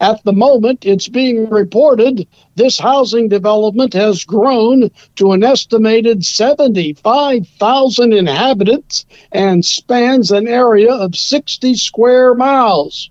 At 0.00 0.24
the 0.24 0.32
moment, 0.32 0.84
it's 0.84 1.08
being 1.08 1.48
reported 1.50 2.26
this 2.56 2.78
housing 2.78 3.28
development 3.28 3.92
has 3.92 4.24
grown 4.24 4.90
to 5.16 5.32
an 5.32 5.44
estimated 5.44 6.24
75,000 6.24 8.12
inhabitants 8.12 9.06
and 9.30 9.64
spans 9.64 10.30
an 10.32 10.48
area 10.48 10.92
of 10.92 11.14
60 11.14 11.76
square 11.76 12.34
miles. 12.34 13.10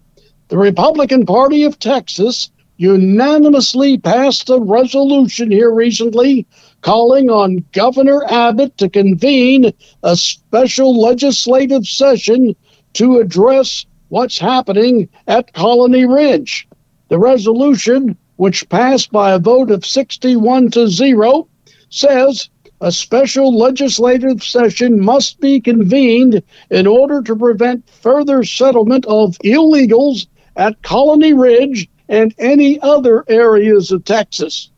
The 0.50 0.58
Republican 0.58 1.26
Party 1.26 1.64
of 1.64 1.80
Texas 1.80 2.52
unanimously 2.78 3.98
passed 3.98 4.50
a 4.50 4.60
resolution 4.60 5.50
here 5.50 5.74
recently 5.74 6.46
calling 6.82 7.30
on 7.30 7.66
Governor 7.72 8.24
Abbott 8.26 8.78
to 8.78 8.90
convene 8.90 9.72
a 10.04 10.18
special 10.18 11.00
legislative 11.00 11.88
session 11.88 12.56
to 12.94 13.20
address 13.20 13.86
what's 14.10 14.38
happening 14.38 15.08
at 15.28 15.54
Colony 15.54 16.06
Ridge. 16.06 16.68
The 17.08 17.18
resolution, 17.18 18.18
which 18.36 18.68
passed 18.70 19.12
by 19.12 19.32
a 19.32 19.40
vote 19.40 19.72
of 19.72 19.86
61 19.86 20.72
to 20.72 20.88
0, 20.88 21.48
says 21.90 22.50
a 22.82 22.92
special 22.92 23.58
legislative 23.58 24.44
session 24.44 25.00
must 25.00 25.40
be 25.40 25.62
convened 25.62 26.44
in 26.70 26.86
order 26.86 27.22
to 27.22 27.36
prevent 27.36 27.90
further 27.90 28.44
settlement 28.44 29.06
of 29.06 29.38
illegals 29.40 30.28
at 30.56 30.82
Colony 30.82 31.34
Ridge 31.34 31.90
and 32.10 32.34
any 32.38 32.80
other 32.82 33.24
areas 33.28 33.92
of 33.92 34.04
Texas. 34.04 34.70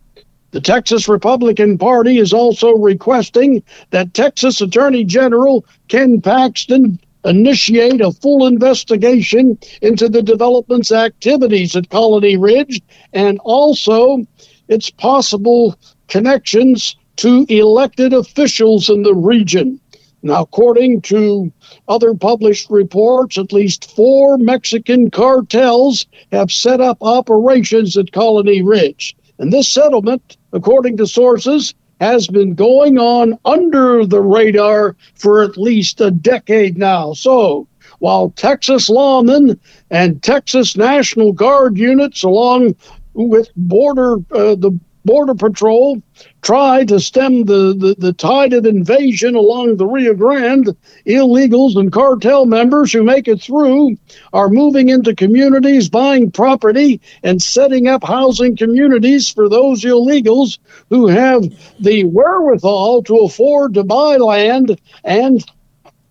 The 0.51 0.61
Texas 0.61 1.09
Republican 1.09 1.77
Party 1.77 2.17
is 2.17 2.31
also 2.31 2.77
requesting 2.77 3.61
that 3.89 4.13
Texas 4.13 4.61
Attorney 4.61 5.03
General 5.03 5.65
Ken 5.89 6.21
Paxton 6.21 6.99
initiate 7.25 7.99
a 7.99 8.11
full 8.11 8.45
investigation 8.47 9.57
into 9.81 10.07
the 10.07 10.21
development's 10.21 10.91
activities 10.91 11.75
at 11.75 11.89
Colony 11.89 12.37
Ridge 12.37 12.81
and 13.11 13.39
also 13.43 14.19
its 14.67 14.89
possible 14.89 15.77
connections 16.07 16.95
to 17.17 17.45
elected 17.49 18.13
officials 18.13 18.89
in 18.89 19.03
the 19.03 19.13
region. 19.13 19.79
Now, 20.25 20.41
according 20.41 21.01
to 21.01 21.51
other 21.87 22.15
published 22.15 22.71
reports, 22.71 23.37
at 23.37 23.53
least 23.53 23.95
four 23.95 24.39
Mexican 24.39 25.11
cartels 25.11 26.07
have 26.31 26.51
set 26.51 26.81
up 26.81 26.97
operations 27.01 27.95
at 27.95 28.11
Colony 28.11 28.63
Ridge. 28.63 29.15
And 29.37 29.53
this 29.53 29.69
settlement, 29.69 30.37
according 30.51 30.97
to 30.97 31.05
sources, 31.05 31.75
has 32.01 32.25
been 32.25 32.55
going 32.55 32.97
on 32.97 33.37
under 33.45 34.03
the 34.03 34.19
radar 34.19 34.95
for 35.13 35.43
at 35.43 35.57
least 35.57 36.01
a 36.01 36.09
decade 36.09 36.75
now. 36.75 37.13
So, 37.13 37.67
while 37.99 38.31
Texas 38.31 38.89
lawmen 38.89 39.59
and 39.91 40.23
Texas 40.23 40.75
National 40.75 41.33
Guard 41.33 41.77
units, 41.77 42.23
along 42.23 42.73
with 43.13 43.49
border 43.55 44.15
uh, 44.31 44.55
the 44.55 44.77
Border 45.05 45.35
Patrol 45.35 46.01
try 46.41 46.83
to 46.85 46.99
stem 46.99 47.45
the, 47.45 47.75
the, 47.77 47.95
the 47.97 48.13
tide 48.13 48.53
of 48.53 48.65
invasion 48.65 49.35
along 49.35 49.77
the 49.77 49.85
Rio 49.85 50.15
Grande. 50.15 50.75
Illegals 51.05 51.75
and 51.75 51.91
cartel 51.91 52.47
members 52.47 52.91
who 52.91 53.03
make 53.03 53.27
it 53.27 53.39
through 53.39 53.97
are 54.33 54.49
moving 54.49 54.89
into 54.89 55.15
communities, 55.15 55.89
buying 55.89 56.31
property, 56.31 57.01
and 57.21 57.39
setting 57.39 57.87
up 57.87 58.03
housing 58.03 58.57
communities 58.57 59.29
for 59.29 59.47
those 59.47 59.83
illegals 59.83 60.57
who 60.89 61.07
have 61.07 61.43
the 61.79 62.03
wherewithal 62.05 63.03
to 63.03 63.17
afford 63.17 63.75
to 63.75 63.83
buy 63.83 64.17
land 64.17 64.79
and 65.03 65.45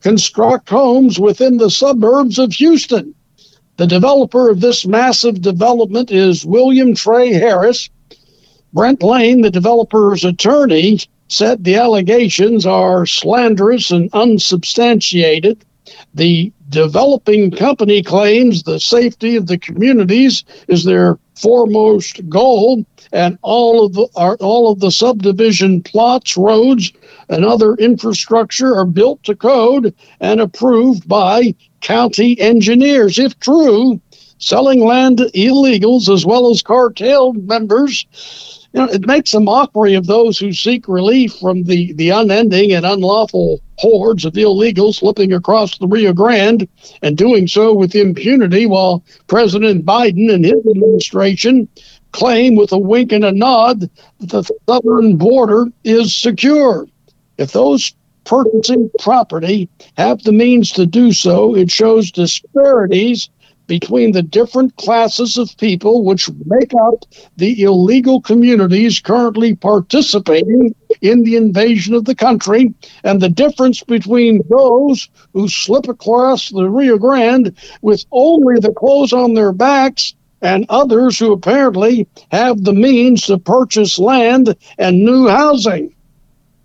construct 0.03 0.69
homes 0.69 1.19
within 1.19 1.57
the 1.57 1.71
suburbs 1.71 2.39
of 2.39 2.53
Houston. 2.53 3.15
The 3.77 3.89
developer 3.89 4.51
of 4.51 4.61
this 4.61 4.87
massive 4.87 5.43
development 5.43 6.13
is 6.13 6.47
William 6.47 6.95
Trey 6.95 7.33
Harris, 7.33 7.91
Brent 8.75 9.05
Lane, 9.05 9.43
the 9.43 9.53
developer's 9.53 10.25
attorney, 10.25 10.99
said 11.29 11.63
the 11.63 11.77
allegations 11.77 12.67
are 12.67 13.07
slanderous 13.07 13.93
and 13.93 14.11
unsubstantiated. 14.13 15.65
The 16.13 16.53
developing 16.71 17.53
company 17.53 18.03
claims 18.03 18.65
the 18.65 18.81
safety 18.81 19.37
of 19.37 19.47
the 19.47 19.59
communities 19.59 20.43
is 20.67 20.83
their 20.83 21.21
foremost 21.37 22.29
goal, 22.29 22.85
and 23.13 23.39
all 23.43 23.87
of 23.87 23.93
the 23.93 24.09
all 24.41 24.73
of 24.73 24.81
the 24.81 24.91
subdivision 24.91 25.81
plots, 25.81 26.37
roads, 26.37 26.93
and 27.29 27.45
other 27.45 27.75
infrastructure 27.77 28.75
are 28.75 28.87
built 28.87 29.23
to 29.23 29.37
code 29.37 29.95
and 30.19 30.41
approved 30.41 31.07
by 31.07 31.55
county 31.81 32.41
engineers. 32.41 33.21
If 33.21 33.39
true, 33.39 34.01
selling 34.39 34.85
land 34.85 35.19
to 35.19 35.31
illegals 35.31 36.13
as 36.13 36.27
well 36.27 36.51
as 36.51 36.61
cartel 36.61 37.35
members 37.35 38.05
you 38.75 38.81
know, 38.81 38.93
it 38.93 39.07
makes 39.07 39.33
a 39.33 39.41
mockery 39.41 39.95
of 39.95 40.09
those 40.09 40.37
who 40.37 40.53
seek 40.53 40.89
relief 40.89 41.33
from 41.37 41.63
the, 41.63 41.93
the 41.93 42.11
unending 42.11 42.73
and 42.73 42.85
unlawful 42.85 43.61
hordes 43.79 44.25
of 44.25 44.33
illegals 44.33 44.97
slipping 44.97 45.33
across 45.33 45.79
the 45.79 45.87
Rio 45.87 46.13
Grande 46.13 46.69
and 47.01 47.17
doing 47.17 47.47
so 47.47 47.73
with 47.73 47.95
impunity 47.95 48.67
while 48.67 49.05
President 49.29 49.87
Biden 49.87 50.33
and 50.33 50.45
his 50.45 50.67
administration 50.67 51.69
claim 52.11 52.57
with 52.57 52.73
a 52.73 52.79
wink 52.79 53.13
and 53.13 53.25
a 53.25 53.31
nod 53.31 53.89
that 54.19 54.31
the 54.31 54.45
southern 54.69 55.19
border 55.19 55.69
is 55.85 56.15
secure. 56.15 56.89
If 57.39 57.53
those 57.53 57.95
purchasing 58.25 58.91
property 58.99 59.69
have 59.97 60.23
the 60.25 60.33
means 60.33 60.73
to 60.73 60.87
do 60.87 61.13
so, 61.13 61.55
it 61.55 61.71
shows 61.71 62.11
disparities 62.11 63.29
between 63.67 64.13
the 64.13 64.23
different 64.23 64.77
classes 64.77 65.39
of 65.39 65.57
people 65.57 66.05
which 66.05 66.29
make 66.47 66.73
up 66.75 67.05
the 67.37 67.63
illegal 67.63 68.21
communities 68.21 69.01
currently 69.01 69.55
participating 69.55 70.75
in 71.01 71.23
the 71.23 71.37
invasion 71.37 71.95
of 71.95 72.05
the 72.05 72.15
country, 72.15 72.73
and 73.03 73.21
the 73.21 73.29
difference 73.29 73.83
between 73.83 74.43
those 74.49 75.09
who 75.33 75.49
slip 75.49 75.89
across 75.89 76.51
the 76.51 76.69
Rio 76.69 76.99
Grande 76.99 77.55
with 77.83 78.05
only 78.13 78.61
the 78.61 78.73
clothes 78.73 79.13
on 79.13 79.35
their 79.35 79.53
backs 79.53 80.15
and 80.43 80.67
others 80.69 81.19
who 81.19 81.33
apparently 81.33 82.07
have 82.31 82.63
the 82.63 82.73
means 82.73 83.27
to 83.27 83.39
purchase 83.39 83.99
land 83.99 84.55
and 84.79 85.05
new 85.05 85.27
housing. 85.27 85.95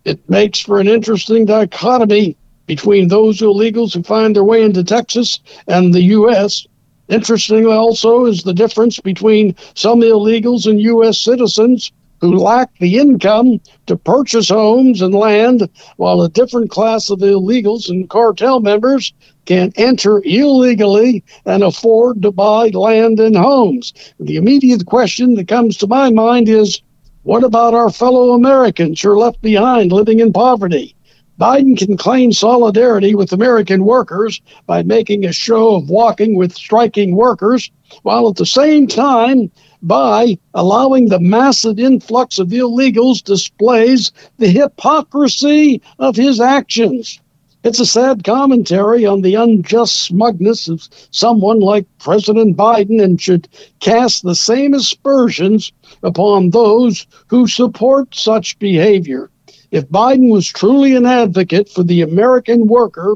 It 0.03 0.29
makes 0.29 0.59
for 0.59 0.79
an 0.79 0.87
interesting 0.87 1.45
dichotomy 1.45 2.35
between 2.65 3.07
those 3.07 3.39
illegals 3.39 3.93
who 3.93 4.03
find 4.03 4.35
their 4.35 4.43
way 4.43 4.63
into 4.63 4.83
Texas 4.83 5.39
and 5.67 5.93
the 5.93 6.03
U.S. 6.03 6.67
Interestingly, 7.09 7.73
also, 7.73 8.25
is 8.25 8.43
the 8.43 8.53
difference 8.53 8.99
between 8.99 9.55
some 9.73 10.01
illegals 10.01 10.67
and 10.67 10.79
U.S. 10.79 11.17
citizens 11.17 11.91
who 12.21 12.37
lack 12.37 12.69
the 12.79 12.97
income 12.97 13.59
to 13.87 13.97
purchase 13.97 14.49
homes 14.49 15.01
and 15.01 15.15
land, 15.15 15.67
while 15.97 16.21
a 16.21 16.29
different 16.29 16.69
class 16.69 17.09
of 17.09 17.19
illegals 17.19 17.89
and 17.89 18.09
cartel 18.09 18.59
members 18.59 19.13
can 19.45 19.71
enter 19.77 20.21
illegally 20.23 21.23
and 21.45 21.63
afford 21.63 22.21
to 22.21 22.31
buy 22.31 22.67
land 22.69 23.19
and 23.19 23.35
homes. 23.35 23.93
The 24.19 24.35
immediate 24.35 24.85
question 24.85 25.35
that 25.35 25.47
comes 25.47 25.77
to 25.77 25.87
my 25.87 26.11
mind 26.11 26.49
is 26.49 26.81
what 27.23 27.43
about 27.43 27.73
our 27.73 27.89
fellow 27.89 28.31
Americans 28.33 29.01
who 29.01 29.11
are 29.11 29.17
left 29.17 29.41
behind 29.41 29.91
living 29.91 30.19
in 30.19 30.31
poverty? 30.33 30.95
Biden 31.39 31.77
can 31.77 31.95
claim 31.95 32.33
solidarity 32.33 33.15
with 33.15 33.31
American 33.31 33.85
workers 33.85 34.41
by 34.65 34.83
making 34.83 35.23
a 35.23 35.31
show 35.31 35.75
of 35.75 35.89
walking 35.89 36.35
with 36.35 36.53
striking 36.53 37.15
workers, 37.15 37.71
while 38.03 38.27
at 38.27 38.35
the 38.35 38.45
same 38.45 38.87
time, 38.87 39.49
by 39.81 40.37
allowing 40.53 41.07
the 41.07 41.19
massive 41.21 41.79
influx 41.79 42.39
of 42.39 42.49
illegals 42.49 43.23
displays 43.23 44.11
the 44.37 44.49
hypocrisy 44.49 45.81
of 45.97 46.17
his 46.17 46.41
actions. 46.41 47.21
It's 47.63 47.79
a 47.79 47.85
sad 47.85 48.25
commentary 48.25 49.05
on 49.05 49.21
the 49.21 49.35
unjust 49.35 49.95
smugness 49.95 50.67
of 50.67 50.89
someone 51.11 51.61
like 51.61 51.87
President 51.99 52.57
Biden 52.57 53.01
and 53.01 53.21
should 53.21 53.47
cast 53.79 54.23
the 54.23 54.35
same 54.35 54.73
aspersions 54.73 55.71
upon 56.03 56.49
those 56.49 57.07
who 57.27 57.47
support 57.47 58.13
such 58.13 58.59
behavior. 58.59 59.29
If 59.71 59.87
Biden 59.89 60.31
was 60.31 60.47
truly 60.47 60.95
an 60.95 61.05
advocate 61.05 61.69
for 61.69 61.83
the 61.83 62.01
American 62.01 62.67
worker, 62.67 63.15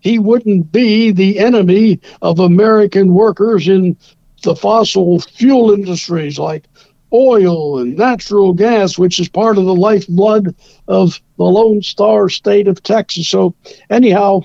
he 0.00 0.18
wouldn't 0.18 0.70
be 0.70 1.10
the 1.10 1.38
enemy 1.38 2.00
of 2.22 2.38
American 2.38 3.12
workers 3.12 3.68
in 3.68 3.96
the 4.42 4.54
fossil 4.54 5.20
fuel 5.20 5.72
industries 5.72 6.38
like 6.38 6.64
oil 7.12 7.78
and 7.78 7.96
natural 7.96 8.52
gas, 8.52 8.98
which 8.98 9.18
is 9.18 9.28
part 9.28 9.58
of 9.58 9.64
the 9.64 9.74
lifeblood 9.74 10.54
of 10.86 11.20
the 11.36 11.44
Lone 11.44 11.82
Star 11.82 12.28
state 12.28 12.68
of 12.68 12.82
Texas. 12.82 13.28
So, 13.28 13.54
anyhow, 13.90 14.42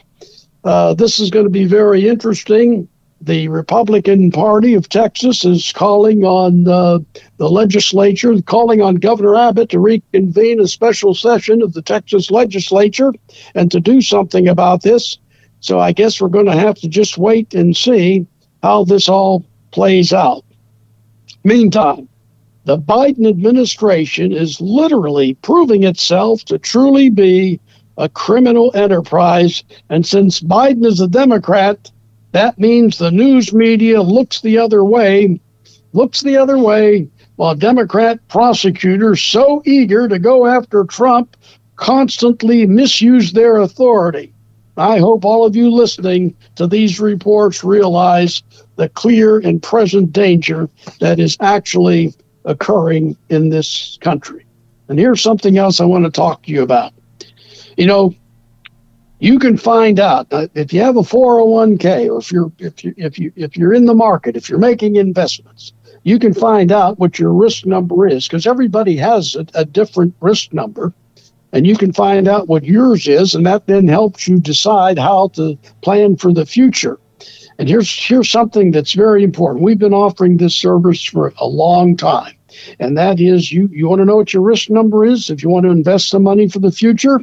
uh, 0.63 0.93
this 0.93 1.19
is 1.19 1.29
going 1.29 1.45
to 1.45 1.51
be 1.51 1.65
very 1.65 2.07
interesting 2.07 2.87
the 3.25 3.47
Republican 3.47 4.31
Party 4.31 4.73
of 4.73 4.89
Texas 4.89 5.45
is 5.45 5.71
calling 5.71 6.25
on 6.25 6.67
uh, 6.67 6.99
the 7.37 7.49
legislature, 7.49 8.41
calling 8.41 8.81
on 8.81 8.95
Governor 8.95 9.35
Abbott 9.35 9.69
to 9.69 9.79
reconvene 9.79 10.59
a 10.59 10.67
special 10.67 11.13
session 11.13 11.61
of 11.61 11.71
the 11.71 11.81
Texas 11.81 12.29
legislature 12.31 13.13
and 13.55 13.71
to 13.71 13.79
do 13.79 14.01
something 14.01 14.49
about 14.49 14.81
this. 14.81 15.17
So 15.61 15.79
I 15.79 15.93
guess 15.93 16.19
we're 16.19 16.27
going 16.27 16.47
to 16.47 16.51
have 16.57 16.75
to 16.79 16.89
just 16.89 17.17
wait 17.17 17.53
and 17.53 17.75
see 17.75 18.27
how 18.61 18.83
this 18.83 19.07
all 19.07 19.45
plays 19.71 20.11
out. 20.11 20.43
Meantime, 21.45 22.09
the 22.65 22.77
Biden 22.77 23.27
administration 23.27 24.33
is 24.33 24.59
literally 24.59 25.35
proving 25.35 25.83
itself 25.83 26.43
to 26.45 26.57
truly 26.57 27.09
be 27.09 27.61
a 27.97 28.09
criminal 28.09 28.71
enterprise. 28.75 29.63
And 29.89 30.05
since 30.05 30.41
Biden 30.41 30.85
is 30.85 30.99
a 30.99 31.07
Democrat, 31.07 31.89
that 32.33 32.59
means 32.59 32.97
the 32.97 33.11
news 33.11 33.53
media 33.53 34.01
looks 34.01 34.41
the 34.41 34.57
other 34.57 34.83
way, 34.83 35.39
looks 35.93 36.21
the 36.21 36.37
other 36.37 36.57
way, 36.57 37.07
while 37.35 37.55
Democrat 37.55 38.19
prosecutors 38.27 39.21
so 39.21 39.61
eager 39.65 40.07
to 40.07 40.19
go 40.19 40.47
after 40.47 40.83
Trump 40.83 41.37
constantly 41.75 42.65
misuse 42.65 43.31
their 43.33 43.57
authority. 43.57 44.33
I 44.77 44.97
hope 44.97 45.23
all 45.23 45.45
of 45.45 45.55
you 45.55 45.69
listening 45.69 46.35
to 46.55 46.65
these 46.65 46.99
reports 46.99 47.63
realize 47.63 48.41
the 48.75 48.89
clear 48.89 49.37
and 49.37 49.61
present 49.61 50.11
danger 50.11 50.67
that 50.99 51.19
is 51.19 51.37
actually 51.39 52.15
occurring 52.45 53.15
in 53.29 53.49
this 53.49 53.99
country. 54.01 54.45
And 54.89 54.97
here's 54.97 55.21
something 55.21 55.57
else 55.59 55.79
I 55.79 55.85
want 55.85 56.05
to 56.05 56.11
talk 56.11 56.43
to 56.43 56.51
you 56.51 56.63
about. 56.63 56.93
You 57.77 57.85
know, 57.85 58.15
you 59.23 59.39
can 59.39 59.55
find 59.55 60.01
out 60.01 60.27
uh, 60.31 60.47
if 60.53 60.73
you 60.73 60.81
have 60.81 60.97
a 60.97 61.01
401k 61.01 62.11
or 62.11 62.19
if 62.19 62.29
you're 62.29 62.51
if 62.59 62.83
you 62.83 62.93
if 62.97 63.17
you 63.17 63.31
if 63.37 63.55
you're 63.55 63.73
in 63.73 63.85
the 63.85 63.93
market, 63.93 64.35
if 64.35 64.49
you're 64.49 64.59
making 64.59 64.97
investments, 64.97 65.71
you 66.03 66.19
can 66.19 66.33
find 66.33 66.73
out 66.73 66.99
what 66.99 67.17
your 67.17 67.31
risk 67.31 67.65
number 67.65 68.05
is 68.05 68.27
because 68.27 68.45
everybody 68.45 68.97
has 68.97 69.37
a, 69.37 69.45
a 69.53 69.63
different 69.63 70.13
risk 70.19 70.51
number. 70.51 70.93
And 71.53 71.65
you 71.65 71.77
can 71.77 71.93
find 71.93 72.27
out 72.27 72.49
what 72.49 72.65
yours 72.65 73.07
is 73.07 73.33
and 73.33 73.45
that 73.45 73.65
then 73.65 73.87
helps 73.87 74.27
you 74.27 74.39
decide 74.39 74.97
how 74.97 75.29
to 75.35 75.57
plan 75.81 76.17
for 76.17 76.33
the 76.33 76.45
future. 76.45 76.99
And 77.57 77.69
here's 77.69 77.89
here's 77.89 78.29
something 78.29 78.71
that's 78.71 78.91
very 78.91 79.23
important. 79.23 79.63
We've 79.63 79.79
been 79.79 79.93
offering 79.93 80.35
this 80.35 80.55
service 80.55 81.01
for 81.01 81.31
a 81.37 81.47
long 81.47 81.95
time 81.95 82.33
and 82.77 82.97
that 82.97 83.21
is 83.21 83.53
you 83.53 83.69
you 83.71 83.87
want 83.87 83.99
to 83.99 84.05
know 84.05 84.17
what 84.17 84.33
your 84.33 84.43
risk 84.43 84.69
number 84.69 85.05
is? 85.05 85.29
If 85.29 85.43
you 85.43 85.49
want 85.49 85.65
to 85.65 85.71
invest 85.71 86.09
some 86.09 86.23
money 86.23 86.49
for 86.49 86.59
the 86.59 86.73
future 86.73 87.21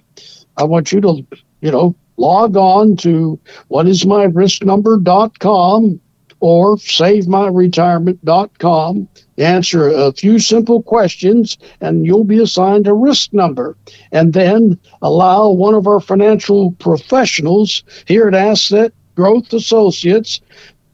i 0.57 0.65
want 0.65 0.93
you 0.93 1.01
to 1.01 1.25
you 1.61 1.71
know 1.71 1.95
log 2.17 2.57
on 2.57 2.97
to 2.97 3.39
whatismyrisknumber.com 3.71 6.01
or 6.41 6.77
savemyretirement.com 6.77 9.09
answer 9.39 9.89
a 9.89 10.13
few 10.13 10.39
simple 10.39 10.83
questions 10.83 11.59
and 11.81 12.07
you'll 12.07 12.25
be 12.25 12.43
assigned 12.43 12.87
a 12.87 12.95
risk 12.95 13.33
number. 13.33 13.77
And 14.13 14.33
then 14.33 14.79
allow 15.03 15.51
one 15.51 15.75
of 15.75 15.87
our 15.87 16.01
financial 16.01 16.73
professionals 16.73 17.85
here 18.07 18.29
at 18.29 18.35
asset 18.35 18.93
growth 19.15 19.53
associates 19.53 20.41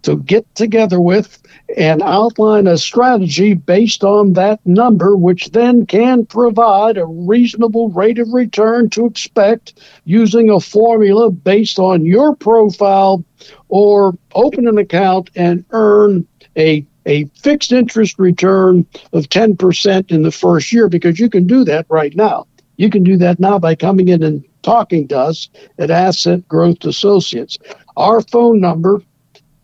to 0.03 0.17
get 0.17 0.53
together 0.55 1.01
with 1.01 1.43
and 1.77 2.03
outline 2.03 2.67
a 2.67 2.79
strategy 2.79 3.53
based 3.53 4.03
on 4.03 4.33
that 4.33 4.59
number, 4.65 5.15
which 5.15 5.51
then 5.51 5.85
can 5.85 6.25
provide 6.25 6.97
a 6.97 7.05
reasonable 7.05 7.91
rate 7.91 8.19
of 8.19 8.33
return 8.33 8.89
to 8.91 9.05
expect 9.05 9.79
using 10.05 10.49
a 10.49 10.59
formula 10.59 11.31
based 11.31 11.79
on 11.79 12.07
your 12.07 12.35
profile 12.35 13.23
or 13.69 14.17
open 14.35 14.67
an 14.67 14.79
account 14.79 15.31
and 15.37 15.65
earn 15.71 16.27
a 16.57 16.87
a 17.09 17.25
fixed 17.41 17.71
interest 17.71 18.19
return 18.19 18.85
of 19.13 19.29
10% 19.29 20.11
in 20.11 20.23
the 20.23 20.33
first 20.33 20.73
year 20.73 20.89
because 20.89 21.21
you 21.21 21.31
can 21.31 21.47
do 21.47 21.63
that 21.63 21.87
right 21.89 22.17
now. 22.17 22.49
You 22.79 22.91
can 22.91 23.05
do 23.05 23.17
that 23.19 23.39
now 23.39 23.61
by 23.61 23.77
coming 23.77 24.09
in 24.09 24.25
and 24.25 24.45
talking 24.63 25.07
to 25.09 25.19
us 25.19 25.49
at 25.79 25.93
Asset 25.93 26.49
Growth 26.49 26.85
Associates. 26.85 27.59
Our 27.97 28.21
phone 28.23 28.61
number 28.61 29.01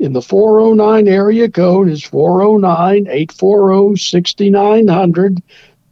in 0.03 0.13
the 0.13 0.21
409 0.21 1.07
area 1.07 1.49
code 1.49 1.89
is 1.89 2.03
409 2.03 3.07
840 3.07 3.97
6900. 3.97 5.41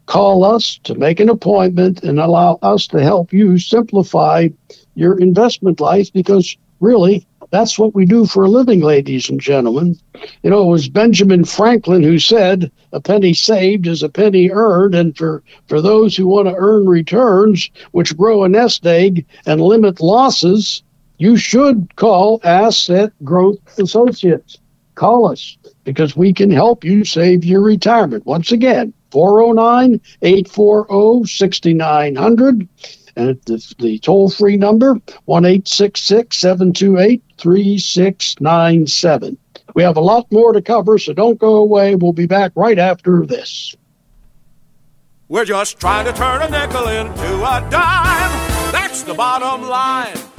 Call 0.06 0.42
us 0.42 0.80
to 0.82 0.96
make 0.96 1.20
an 1.20 1.28
appointment 1.28 2.02
and 2.02 2.18
allow 2.18 2.58
us 2.60 2.88
to 2.88 3.00
help 3.00 3.32
you 3.32 3.56
simplify 3.56 4.48
your 4.96 5.16
investment 5.20 5.78
life 5.78 6.12
because 6.12 6.56
really 6.80 7.24
that's 7.50 7.78
what 7.78 7.94
we 7.94 8.04
do 8.04 8.26
for 8.26 8.44
a 8.44 8.48
living, 8.48 8.80
ladies 8.80 9.30
and 9.30 9.40
gentlemen. 9.40 9.96
You 10.42 10.50
know, 10.50 10.62
it 10.64 10.72
was 10.72 10.88
Benjamin 10.88 11.44
Franklin 11.44 12.02
who 12.02 12.18
said, 12.18 12.72
a 12.92 13.00
penny 13.00 13.32
saved 13.32 13.86
is 13.86 14.02
a 14.02 14.08
penny 14.08 14.50
earned. 14.50 14.96
And 14.96 15.16
for, 15.16 15.44
for 15.68 15.80
those 15.80 16.16
who 16.16 16.26
want 16.26 16.48
to 16.48 16.54
earn 16.56 16.86
returns, 16.86 17.70
which 17.92 18.16
grow 18.16 18.42
a 18.42 18.48
nest 18.48 18.84
egg 18.86 19.24
and 19.46 19.60
limit 19.60 20.00
losses, 20.00 20.82
you 21.20 21.36
should 21.36 21.94
call 21.96 22.40
Asset 22.42 23.12
Growth 23.22 23.78
Associates. 23.78 24.56
Call 24.94 25.30
us 25.30 25.58
because 25.84 26.16
we 26.16 26.32
can 26.32 26.50
help 26.50 26.82
you 26.82 27.04
save 27.04 27.44
your 27.44 27.60
retirement. 27.60 28.24
Once 28.24 28.52
again, 28.52 28.94
409 29.10 30.00
840 30.22 31.26
6900. 31.26 32.68
And 33.16 33.38
the, 33.44 33.74
the 33.78 33.98
toll 33.98 34.30
free 34.30 34.56
number, 34.56 34.98
1 35.26 35.66
728 35.66 37.22
3697. 37.36 39.36
We 39.74 39.82
have 39.82 39.98
a 39.98 40.00
lot 40.00 40.32
more 40.32 40.54
to 40.54 40.62
cover, 40.62 40.98
so 40.98 41.12
don't 41.12 41.38
go 41.38 41.56
away. 41.56 41.96
We'll 41.96 42.14
be 42.14 42.26
back 42.26 42.52
right 42.54 42.78
after 42.78 43.26
this. 43.26 43.76
We're 45.28 45.44
just 45.44 45.78
trying 45.78 46.06
to 46.06 46.14
turn 46.14 46.40
a 46.40 46.48
nickel 46.48 46.88
into 46.88 47.42
a 47.42 47.68
dime. 47.70 48.72
That's 48.72 49.02
the 49.02 49.12
bottom 49.12 49.68
line. 49.68 50.29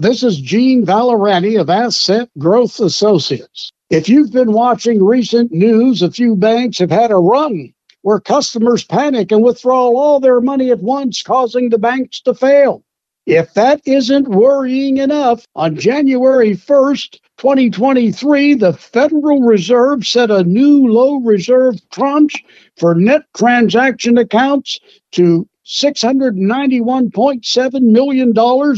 This 0.00 0.22
is 0.22 0.40
Gene 0.40 0.86
Valorani 0.86 1.60
of 1.60 1.68
Asset 1.68 2.30
Growth 2.38 2.80
Associates. 2.80 3.70
If 3.90 4.08
you've 4.08 4.32
been 4.32 4.52
watching 4.52 5.04
recent 5.04 5.52
news, 5.52 6.00
a 6.00 6.10
few 6.10 6.36
banks 6.36 6.78
have 6.78 6.90
had 6.90 7.10
a 7.10 7.16
run 7.16 7.74
where 8.00 8.18
customers 8.18 8.82
panic 8.82 9.30
and 9.30 9.42
withdraw 9.42 9.90
all 9.90 10.18
their 10.18 10.40
money 10.40 10.70
at 10.70 10.80
once, 10.80 11.22
causing 11.22 11.68
the 11.68 11.76
banks 11.76 12.22
to 12.22 12.32
fail. 12.32 12.82
If 13.26 13.52
that 13.52 13.82
isn't 13.84 14.26
worrying 14.26 14.96
enough, 14.96 15.44
on 15.54 15.76
January 15.76 16.56
1st, 16.56 17.18
2023, 17.36 18.54
the 18.54 18.72
Federal 18.72 19.42
Reserve 19.42 20.06
set 20.06 20.30
a 20.30 20.44
new 20.44 20.90
low 20.90 21.16
reserve 21.16 21.76
tranche 21.90 22.42
for 22.78 22.94
net 22.94 23.24
transaction 23.36 24.16
accounts 24.16 24.80
to 25.12 25.46
$691.7 25.66 27.82
million, 27.82 28.32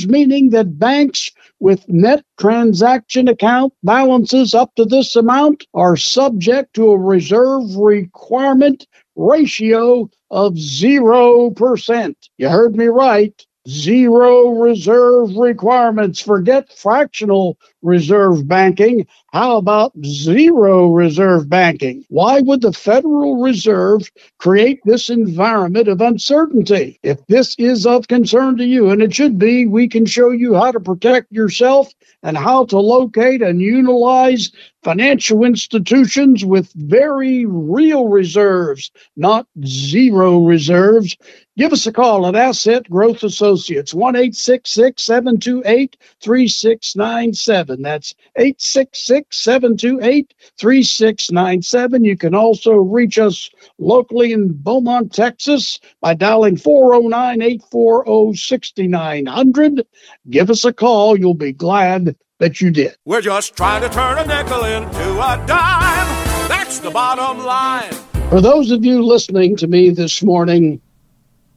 meaning 0.09 0.51
that 0.51 0.79
banks 0.79 1.31
with 1.61 1.88
net 1.88 2.25
transaction 2.38 3.29
account 3.29 3.73
balances 3.83 4.55
up 4.55 4.75
to 4.75 4.85
this 4.85 5.16
amount 5.16 5.64
are 5.75 5.97
subject 5.97 6.75
to 6.75 6.90
a 6.90 6.99
reserve 6.99 7.77
requirement 7.77 8.87
ratio 9.16 10.11
of 10.31 10.53
0%. 10.55 12.14
You 12.38 12.49
heard 12.49 12.77
me 12.77 12.87
right 12.87 13.47
zero 13.68 14.51
reserve 14.51 15.37
requirements. 15.37 16.20
Forget 16.20 16.72
fractional 16.72 17.59
reserve 17.83 18.46
banking. 18.48 19.07
How 19.33 19.57
about 19.57 19.92
zero 20.05 20.92
reserve 20.92 21.48
banking? 21.48 22.05
Why 22.09 22.40
would 22.40 22.62
the 22.62 22.72
Federal 22.72 23.42
Reserve 23.42 24.11
create 24.38 24.81
this 24.85 25.11
environment 25.11 25.88
of 25.88 26.01
uncertainty? 26.01 26.98
If 27.03 27.27
this 27.27 27.55
is 27.59 27.87
of 27.87 28.09
concern 28.09 28.57
to 28.59 28.64
you, 28.64 28.90
and 28.90 29.03
it 29.03 29.14
should 29.14 29.38
be, 29.38 29.66
we 29.66 29.88
can 29.88 30.07
show 30.07 30.31
you 30.31 30.55
how 30.55 30.72
to 30.72 30.81
protect 30.81 31.33
yourself 31.33 31.92
and 32.22 32.37
how 32.37 32.66
to 32.66 32.79
locate 32.79 33.42
and 33.42 33.61
utilize 33.61 34.51
financial 34.85 35.44
institutions 35.44 36.44
with 36.44 36.72
very 36.75 37.46
real 37.46 38.09
reserves, 38.09 38.90
not 39.16 39.46
zero 39.64 40.44
reserves. 40.44 41.16
Give 41.59 41.75
us 41.75 41.87
a 41.87 41.93
call 41.93 42.27
at 42.27 42.35
Asset 42.35 42.88
Growth 42.88 43.23
Associates, 43.23 43.93
1 43.93 44.33
728 44.33 45.97
3697. 46.23 47.83
That's 47.83 48.15
866 48.37 49.37
728 49.37 50.33
3697. 50.59 52.05
You 52.05 52.17
can 52.17 52.35
also 52.35 52.73
reach 52.73 53.19
us 53.19 53.51
locally 53.79 54.33
in 54.33 54.55
Beaumont, 54.55 55.12
Texas 55.12 55.79
by 56.01 56.15
dialing 56.15 56.57
409 56.57 57.43
840 57.43 58.35
6900. 58.35 59.87
Give 60.31 60.49
us 60.49 60.65
a 60.65 60.73
call. 60.73 61.19
You'll 61.19 61.35
be 61.35 61.53
glad 61.53 62.17
that 62.38 62.62
you 62.62 62.71
did. 62.71 62.97
We're 63.05 63.21
just 63.21 63.55
trying 63.55 63.83
to 63.83 63.91
turn 63.91 64.17
a 64.17 64.27
nickel 64.27 64.65
into 64.65 65.21
a 65.21 65.45
dime. 65.47 66.49
That's 66.49 66.79
the 66.79 66.91
bottom 66.91 67.45
line. 67.45 67.93
For 68.31 68.41
those 68.41 68.71
of 68.71 68.87
you 68.87 69.05
listening 69.05 69.57
to 69.57 69.67
me 69.67 69.90
this 69.90 70.23
morning, 70.23 70.81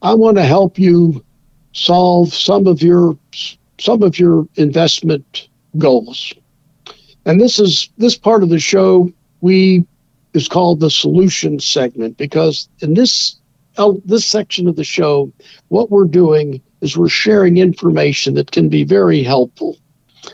I 0.02 0.14
want 0.14 0.36
to 0.36 0.44
help 0.44 0.78
you 0.78 1.24
solve 1.72 2.32
some 2.32 2.66
of 2.66 2.82
your 2.82 3.16
some 3.78 4.02
of 4.02 4.18
your 4.18 4.48
investment 4.56 5.48
goals. 5.76 6.32
And 7.24 7.40
this 7.40 7.58
is 7.58 7.90
this 7.98 8.16
part 8.16 8.42
of 8.42 8.48
the 8.48 8.58
show 8.58 9.10
we 9.40 9.86
is 10.32 10.48
called 10.48 10.80
the 10.80 10.90
solution 10.90 11.58
segment 11.58 12.16
because 12.16 12.68
in 12.80 12.94
this 12.94 13.36
uh, 13.78 13.92
this 14.04 14.24
section 14.24 14.68
of 14.68 14.76
the 14.76 14.84
show, 14.84 15.32
what 15.68 15.90
we're 15.90 16.04
doing 16.06 16.62
is 16.80 16.96
we're 16.96 17.08
sharing 17.08 17.56
information 17.56 18.34
that 18.34 18.50
can 18.50 18.68
be 18.68 18.84
very 18.84 19.22
helpful. 19.22 19.76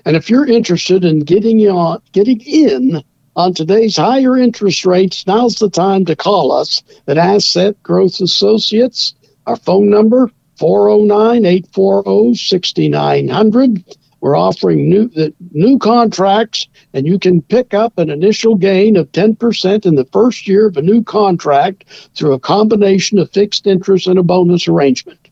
And 0.04 0.16
if 0.16 0.30
you're 0.30 0.46
interested 0.46 1.04
in 1.04 1.20
getting 1.20 1.60
on, 1.68 2.00
getting 2.12 2.40
in 2.40 3.02
on 3.34 3.54
today's 3.54 3.96
higher 3.96 4.36
interest 4.36 4.84
rates, 4.84 5.26
now's 5.26 5.56
the 5.56 5.70
time 5.70 6.04
to 6.06 6.16
call 6.16 6.52
us 6.52 6.82
at 7.06 7.18
Asset 7.18 7.82
Growth 7.82 8.20
Associates. 8.20 9.14
Our 9.46 9.56
phone 9.56 9.90
number 9.90 10.30
409 10.58 11.44
840 11.44 12.34
6900. 12.34 13.84
We're 14.20 14.36
offering 14.36 14.88
new 14.88 15.10
new 15.50 15.78
contracts, 15.80 16.68
and 16.94 17.06
you 17.06 17.18
can 17.18 17.42
pick 17.42 17.74
up 17.74 17.98
an 17.98 18.08
initial 18.08 18.54
gain 18.54 18.96
of 18.96 19.10
10% 19.10 19.84
in 19.84 19.96
the 19.96 20.04
first 20.12 20.46
year 20.46 20.68
of 20.68 20.76
a 20.76 20.82
new 20.82 21.02
contract 21.02 22.10
through 22.14 22.34
a 22.34 22.38
combination 22.38 23.18
of 23.18 23.32
fixed 23.32 23.66
interest 23.66 24.06
and 24.06 24.20
a 24.20 24.22
bonus 24.22 24.68
arrangement. 24.68 25.28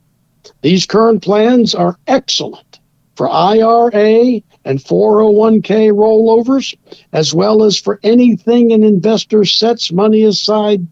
These 0.63 0.87
current 0.87 1.23
plans 1.23 1.73
are 1.73 1.97
excellent 2.09 2.81
for 3.15 3.31
IRA 3.31 4.41
and 4.65 4.79
401k 4.81 5.93
rollovers, 5.93 6.77
as 7.13 7.33
well 7.33 7.63
as 7.63 7.79
for 7.79 8.01
anything 8.03 8.73
an 8.73 8.83
investor 8.83 9.45
sets 9.45 9.93
money 9.93 10.25
aside 10.25 10.85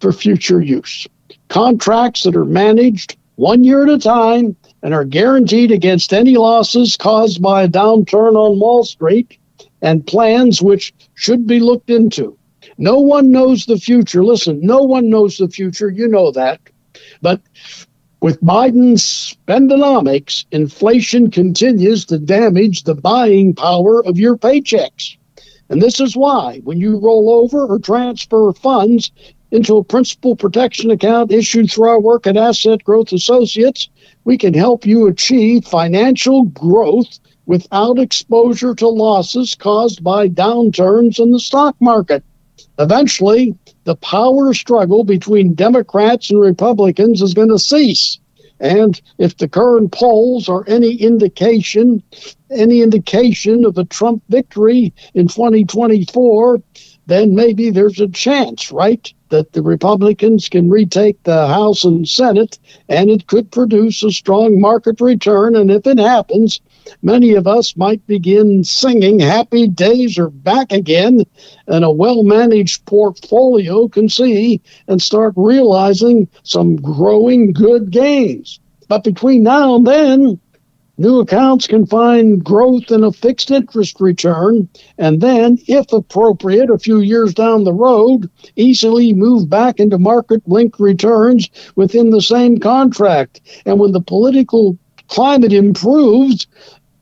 for 0.00 0.12
future 0.12 0.62
use. 0.62 1.06
Contracts 1.54 2.24
that 2.24 2.34
are 2.34 2.44
managed 2.44 3.16
one 3.36 3.62
year 3.62 3.84
at 3.84 3.88
a 3.88 3.96
time 3.96 4.56
and 4.82 4.92
are 4.92 5.04
guaranteed 5.04 5.70
against 5.70 6.12
any 6.12 6.36
losses 6.36 6.96
caused 6.96 7.40
by 7.40 7.62
a 7.62 7.68
downturn 7.68 8.34
on 8.34 8.58
Wall 8.58 8.82
Street, 8.82 9.38
and 9.80 10.04
plans 10.04 10.60
which 10.60 10.92
should 11.14 11.46
be 11.46 11.60
looked 11.60 11.90
into. 11.90 12.36
No 12.76 12.98
one 12.98 13.30
knows 13.30 13.66
the 13.66 13.78
future. 13.78 14.24
Listen, 14.24 14.58
no 14.62 14.78
one 14.78 15.08
knows 15.08 15.36
the 15.36 15.48
future. 15.48 15.88
You 15.88 16.08
know 16.08 16.32
that. 16.32 16.58
But 17.22 17.40
with 18.20 18.42
Biden's 18.42 19.36
spendonomics, 19.36 20.46
inflation 20.50 21.30
continues 21.30 22.04
to 22.06 22.18
damage 22.18 22.82
the 22.82 22.96
buying 22.96 23.54
power 23.54 24.04
of 24.04 24.18
your 24.18 24.36
paychecks. 24.36 25.16
And 25.68 25.80
this 25.80 26.00
is 26.00 26.16
why, 26.16 26.62
when 26.64 26.78
you 26.78 26.98
roll 26.98 27.30
over 27.30 27.64
or 27.64 27.78
transfer 27.78 28.52
funds 28.54 29.12
into 29.54 29.76
a 29.76 29.84
principal 29.84 30.34
protection 30.34 30.90
account 30.90 31.30
issued 31.30 31.70
through 31.70 31.88
our 31.88 32.00
work 32.00 32.26
at 32.26 32.36
Asset 32.36 32.82
Growth 32.82 33.12
Associates, 33.12 33.88
we 34.24 34.36
can 34.36 34.52
help 34.52 34.84
you 34.84 35.06
achieve 35.06 35.64
financial 35.64 36.42
growth 36.42 37.20
without 37.46 38.00
exposure 38.00 38.74
to 38.74 38.88
losses 38.88 39.54
caused 39.54 40.02
by 40.02 40.28
downturns 40.28 41.20
in 41.20 41.30
the 41.30 41.38
stock 41.38 41.76
market. 41.80 42.24
Eventually, 42.80 43.54
the 43.84 43.94
power 43.94 44.52
struggle 44.54 45.04
between 45.04 45.54
Democrats 45.54 46.30
and 46.30 46.40
Republicans 46.40 47.22
is 47.22 47.32
going 47.32 47.50
to 47.50 47.58
cease. 47.58 48.18
And 48.58 49.00
if 49.18 49.36
the 49.36 49.48
current 49.48 49.92
polls 49.92 50.48
are 50.48 50.64
any 50.66 50.94
indication, 50.94 52.02
any 52.50 52.82
indication 52.82 53.64
of 53.64 53.78
a 53.78 53.84
Trump 53.84 54.22
victory 54.28 54.94
in 55.14 55.28
2024, 55.28 56.60
then 57.06 57.34
maybe 57.34 57.70
there's 57.70 58.00
a 58.00 58.08
chance, 58.08 58.72
right, 58.72 59.12
that 59.28 59.52
the 59.52 59.62
Republicans 59.62 60.48
can 60.48 60.70
retake 60.70 61.22
the 61.22 61.46
House 61.46 61.84
and 61.84 62.08
Senate, 62.08 62.58
and 62.88 63.10
it 63.10 63.26
could 63.26 63.50
produce 63.50 64.02
a 64.02 64.10
strong 64.10 64.60
market 64.60 65.00
return. 65.00 65.56
And 65.56 65.70
if 65.70 65.86
it 65.86 65.98
happens, 65.98 66.60
many 67.02 67.34
of 67.34 67.46
us 67.46 67.76
might 67.76 68.06
begin 68.06 68.64
singing 68.64 69.18
Happy 69.18 69.68
Days 69.68 70.18
Are 70.18 70.30
Back 70.30 70.72
Again, 70.72 71.24
and 71.66 71.84
a 71.84 71.90
well 71.90 72.22
managed 72.22 72.84
portfolio 72.86 73.88
can 73.88 74.08
see 74.08 74.62
and 74.88 75.02
start 75.02 75.34
realizing 75.36 76.28
some 76.42 76.76
growing 76.76 77.52
good 77.52 77.90
gains. 77.90 78.60
But 78.88 79.04
between 79.04 79.42
now 79.42 79.76
and 79.76 79.86
then, 79.86 80.40
New 80.96 81.18
accounts 81.18 81.66
can 81.66 81.86
find 81.86 82.44
growth 82.44 82.92
in 82.92 83.02
a 83.02 83.10
fixed 83.10 83.50
interest 83.50 84.00
return, 84.00 84.68
and 84.96 85.20
then, 85.20 85.58
if 85.66 85.92
appropriate, 85.92 86.70
a 86.70 86.78
few 86.78 87.00
years 87.00 87.34
down 87.34 87.64
the 87.64 87.72
road, 87.72 88.30
easily 88.54 89.12
move 89.12 89.50
back 89.50 89.80
into 89.80 89.98
market 89.98 90.40
linked 90.46 90.78
returns 90.78 91.50
within 91.74 92.10
the 92.10 92.22
same 92.22 92.58
contract. 92.58 93.40
And 93.66 93.80
when 93.80 93.90
the 93.90 94.00
political 94.00 94.78
climate 95.08 95.52
improves 95.52 96.46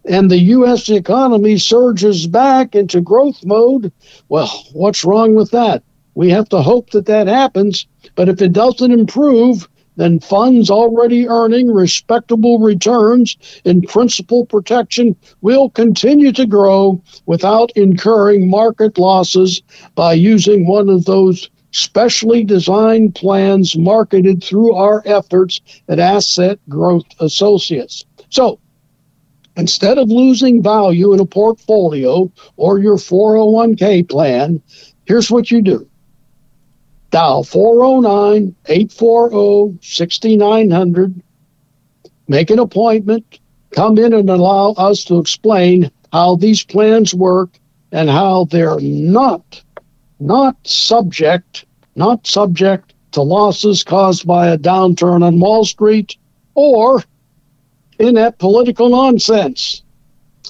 and 0.07 0.31
the 0.31 0.39
U.S. 0.39 0.89
economy 0.89 1.59
surges 1.59 2.27
back 2.27 2.75
into 2.75 3.03
growth 3.03 3.45
mode, 3.45 3.93
well, 4.31 4.51
what's 4.73 5.05
wrong 5.05 5.35
with 5.35 5.51
that? 5.51 5.83
We 6.15 6.31
have 6.31 6.49
to 6.49 6.63
hope 6.63 6.91
that 6.91 7.07
that 7.07 7.27
happens. 7.27 7.87
But 8.15 8.31
if 8.31 8.41
it 8.41 8.53
doesn't 8.53 8.91
improve, 8.91 9.69
then 9.97 10.21
funds 10.21 10.71
already 10.71 11.29
earning 11.29 11.71
respectable 11.71 12.59
returns 12.59 13.37
in 13.65 13.83
principal 13.83 14.47
protection 14.47 15.17
will 15.41 15.69
continue 15.71 16.33
to 16.33 16.47
grow 16.47 17.01
without 17.27 17.71
incurring 17.77 18.49
market 18.49 18.99
losses 18.99 19.63
by 19.95 20.15
using 20.15 20.67
one 20.67 20.89
of 20.89 21.05
those 21.05 21.51
specially 21.73 22.45
designed 22.45 23.15
plans 23.15 23.77
marketed 23.77 24.43
through 24.43 24.75
our 24.75 25.03
efforts 25.07 25.61
at 25.89 25.99
Asset 25.99 26.59
Growth 26.69 27.07
Associates. 27.19 28.05
So, 28.29 28.61
instead 29.57 29.99
of 29.99 30.09
losing 30.09 30.63
value 30.63 31.13
in 31.13 31.21
a 31.21 31.27
portfolio 31.27 32.31
or 32.57 32.79
your 32.79 32.97
401k 32.97 34.09
plan, 34.09 34.63
here's 35.07 35.31
what 35.31 35.51
you 35.51 35.63
do 35.63 35.89
Dial 37.13 37.45
409 37.45 38.57
840 38.65 39.79
6900. 39.83 41.23
Make 42.27 42.49
an 42.49 42.59
appointment. 42.59 43.39
Come 43.73 43.99
in 43.99 44.15
and 44.15 44.31
allow 44.31 44.71
us 44.71 45.05
to 45.05 45.19
explain 45.19 45.91
how 46.11 46.37
these 46.37 46.65
plans 46.65 47.15
work 47.15 47.51
and 47.93 48.09
how 48.09 48.47
they're 48.47 48.81
not 48.81 49.63
not 50.21 50.57
subject 50.67 51.67
not 51.97 52.27
subject 52.27 52.95
to 53.11 53.21
losses 53.21 53.85
caused 53.85 54.27
by 54.27 54.49
a 54.49 54.57
downturn 54.57 55.23
on 55.23 55.39
Wall 55.39 55.67
Street 55.67 56.17
or 56.55 57.05
in 57.99 58.15
that 58.15 58.39
political 58.39 58.89
nonsense. 58.89 59.83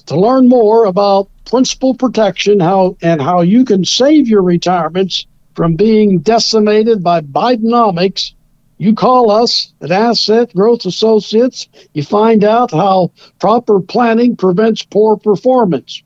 To 0.05 0.17
learn 0.17 0.47
more 0.47 0.85
about 0.85 1.29
principal 1.43 1.93
protection 1.93 2.61
how 2.61 2.95
and 3.01 3.21
how 3.21 3.41
you 3.41 3.65
can 3.65 3.83
save 3.83 4.29
your 4.29 4.43
retirements 4.43 5.27
from 5.55 5.75
being 5.75 6.19
decimated 6.19 7.03
by 7.03 7.21
Bidenomics, 7.21 8.33
you 8.77 8.95
call 8.95 9.31
us 9.31 9.73
at 9.81 9.91
Asset 9.91 10.53
Growth 10.53 10.85
Associates. 10.85 11.67
You 11.93 12.03
find 12.03 12.43
out 12.43 12.71
how 12.71 13.11
proper 13.39 13.79
planning 13.79 14.35
prevents 14.35 14.83
poor 14.83 15.17
performance. 15.17 16.03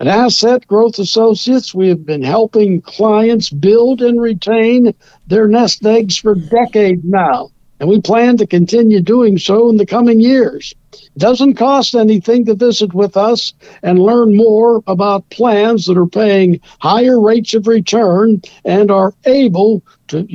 At 0.00 0.06
Asset 0.06 0.66
Growth 0.66 0.98
Associates, 0.98 1.74
we 1.74 1.88
have 1.88 2.04
been 2.04 2.22
helping 2.22 2.80
clients 2.80 3.50
build 3.50 4.02
and 4.02 4.20
retain 4.20 4.94
their 5.26 5.48
nest 5.48 5.84
eggs 5.84 6.16
for 6.16 6.34
decades 6.34 7.02
now 7.04 7.50
and 7.80 7.88
we 7.88 8.00
plan 8.00 8.36
to 8.38 8.46
continue 8.46 9.00
doing 9.00 9.38
so 9.38 9.68
in 9.70 9.76
the 9.76 9.86
coming 9.86 10.20
years. 10.20 10.74
It 10.92 11.18
doesn't 11.18 11.54
cost 11.54 11.94
anything 11.94 12.46
to 12.46 12.54
visit 12.54 12.94
with 12.94 13.16
us 13.16 13.52
and 13.82 13.98
learn 13.98 14.36
more 14.36 14.82
about 14.86 15.28
plans 15.30 15.86
that 15.86 15.98
are 15.98 16.06
paying 16.06 16.60
higher 16.80 17.20
rates 17.20 17.54
of 17.54 17.66
return 17.66 18.40
and 18.64 18.90
are 18.90 19.14
able 19.26 19.82
to 20.08 20.26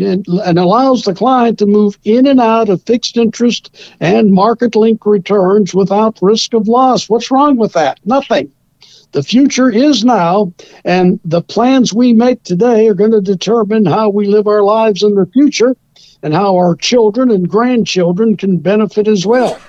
and 0.45 0.59
allows 0.59 1.03
the 1.03 1.15
client 1.15 1.57
to 1.59 1.65
move 1.65 1.97
in 2.03 2.27
and 2.27 2.39
out 2.39 2.69
of 2.69 2.83
fixed 2.83 3.17
interest 3.17 3.93
and 3.99 4.31
market 4.31 4.75
link 4.75 5.05
returns 5.05 5.73
without 5.73 6.19
risk 6.21 6.53
of 6.53 6.67
loss. 6.67 7.09
What's 7.09 7.31
wrong 7.31 7.57
with 7.57 7.73
that? 7.73 7.99
Nothing. 8.05 8.51
The 9.13 9.23
future 9.23 9.69
is 9.69 10.03
now, 10.03 10.53
and 10.83 11.19
the 11.23 11.41
plans 11.41 11.93
we 11.93 12.13
make 12.13 12.41
today 12.43 12.87
are 12.87 12.95
going 12.95 13.11
to 13.11 13.21
determine 13.21 13.85
how 13.85 14.09
we 14.09 14.25
live 14.27 14.47
our 14.47 14.63
lives 14.63 15.03
in 15.03 15.13
the 15.15 15.27
future 15.27 15.75
and 16.23 16.33
how 16.33 16.55
our 16.55 16.75
children 16.75 17.29
and 17.29 17.47
grandchildren 17.47 18.37
can 18.37 18.57
benefit 18.57 19.07
as 19.07 19.25
well. 19.25 19.59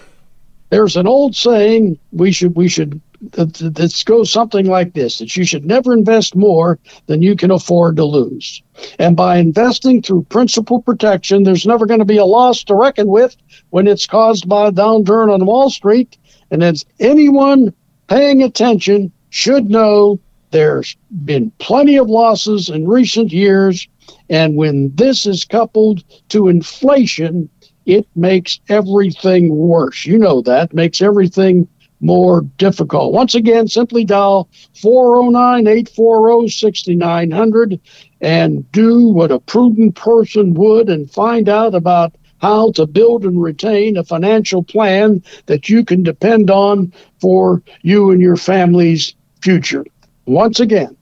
There's 0.75 0.97
an 0.97 1.07
old 1.07 1.37
saying 1.37 2.01
we 2.11 2.33
should 2.33 2.57
we 2.57 2.67
should 2.67 3.01
that 3.31 4.03
goes 4.07 4.29
something 4.29 4.67
like 4.67 4.93
this 4.93 5.19
that 5.19 5.37
you 5.37 5.45
should 5.45 5.65
never 5.65 5.93
invest 5.93 6.35
more 6.35 6.81
than 7.07 7.23
you 7.23 7.37
can 7.37 7.53
afford 7.53 7.95
to 7.95 8.05
lose. 8.05 8.61
And 8.99 9.17
by 9.17 9.37
investing 9.39 10.03
through 10.03 10.25
principal 10.25 10.83
protection, 10.83 11.45
there's 11.45 11.65
never 11.65 11.87
going 11.87 12.01
to 12.01 12.05
be 12.05 12.17
a 12.17 12.25
loss 12.25 12.65
to 12.65 12.75
reckon 12.75 13.07
with 13.07 13.37
when 13.71 13.87
it's 13.87 14.05
caused 14.05 14.49
by 14.49 14.67
a 14.67 14.73
downturn 14.73 15.33
on 15.33 15.47
Wall 15.47 15.71
Street. 15.71 16.19
And 16.51 16.65
as 16.65 16.85
anyone 16.99 17.73
paying 18.09 18.43
attention 18.43 19.13
should 19.31 19.71
know, 19.71 20.19
there's 20.51 20.97
been 21.25 21.53
plenty 21.61 21.99
of 21.99 22.11
losses 22.11 22.69
in 22.69 22.89
recent 22.89 23.31
years 23.31 23.87
and 24.31 24.57
when 24.57 24.95
this 24.95 25.27
is 25.27 25.45
coupled 25.45 26.03
to 26.31 26.49
inflation, 26.49 27.49
it 27.87 28.07
makes 28.15 28.61
everything 28.69 29.55
worse. 29.55 30.07
You 30.07 30.19
know 30.19 30.41
that, 30.43 30.73
makes 30.75 31.01
everything 31.03 31.69
more 32.01 32.43
difficult. 32.59 33.13
Once 33.13 33.35
again, 33.35 33.69
simply 33.69 34.05
dial 34.05 34.49
409 34.81 35.67
840 35.67 36.49
6900 36.49 37.81
and 38.21 38.71
do 38.73 39.09
what 39.09 39.33
a 39.33 39.41
prudent 39.41 39.95
person 39.95 40.55
would 40.55 40.89
and 40.89 41.11
find 41.11 41.49
out 41.49 41.75
about 41.75 42.15
how 42.39 42.71
to 42.73 42.87
build 42.87 43.25
and 43.25 43.41
retain 43.43 43.97
a 43.97 44.05
financial 44.05 44.63
plan 44.63 45.23
that 45.47 45.69
you 45.69 45.85
can 45.85 46.03
depend 46.03 46.51
on 46.51 46.93
for 47.21 47.63
you 47.83 48.11
and 48.11 48.21
your 48.21 48.37
family's 48.37 49.15
future. 49.41 49.85
Once 50.27 50.61
again, 50.61 50.97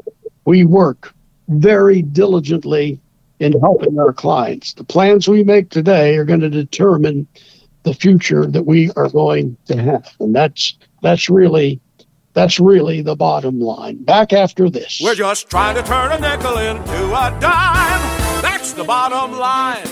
we 0.44 0.64
work 0.64 1.14
very 1.48 2.02
diligently 2.02 3.00
in 3.38 3.58
helping 3.60 3.98
our 3.98 4.12
clients. 4.12 4.74
The 4.74 4.84
plans 4.84 5.28
we 5.28 5.42
make 5.42 5.70
today 5.70 6.16
are 6.16 6.24
going 6.24 6.40
to 6.40 6.50
determine 6.50 7.26
the 7.82 7.94
future 7.94 8.46
that 8.46 8.64
we 8.64 8.90
are 8.92 9.08
going 9.08 9.56
to 9.66 9.76
have. 9.76 10.14
And 10.20 10.34
that's 10.34 10.76
that's 11.02 11.28
really 11.28 11.80
that's 12.34 12.60
really 12.60 13.02
the 13.02 13.16
bottom 13.16 13.60
line. 13.60 14.04
Back 14.04 14.32
after 14.32 14.70
this. 14.70 15.00
We're 15.02 15.14
just 15.14 15.50
trying 15.50 15.74
to 15.76 15.82
turn 15.82 16.12
a 16.12 16.20
nickel 16.20 16.56
into 16.56 17.06
a 17.06 17.36
dime. 17.40 18.42
That's 18.42 18.72
the 18.72 18.84
bottom 18.84 19.38
line. 19.38 19.86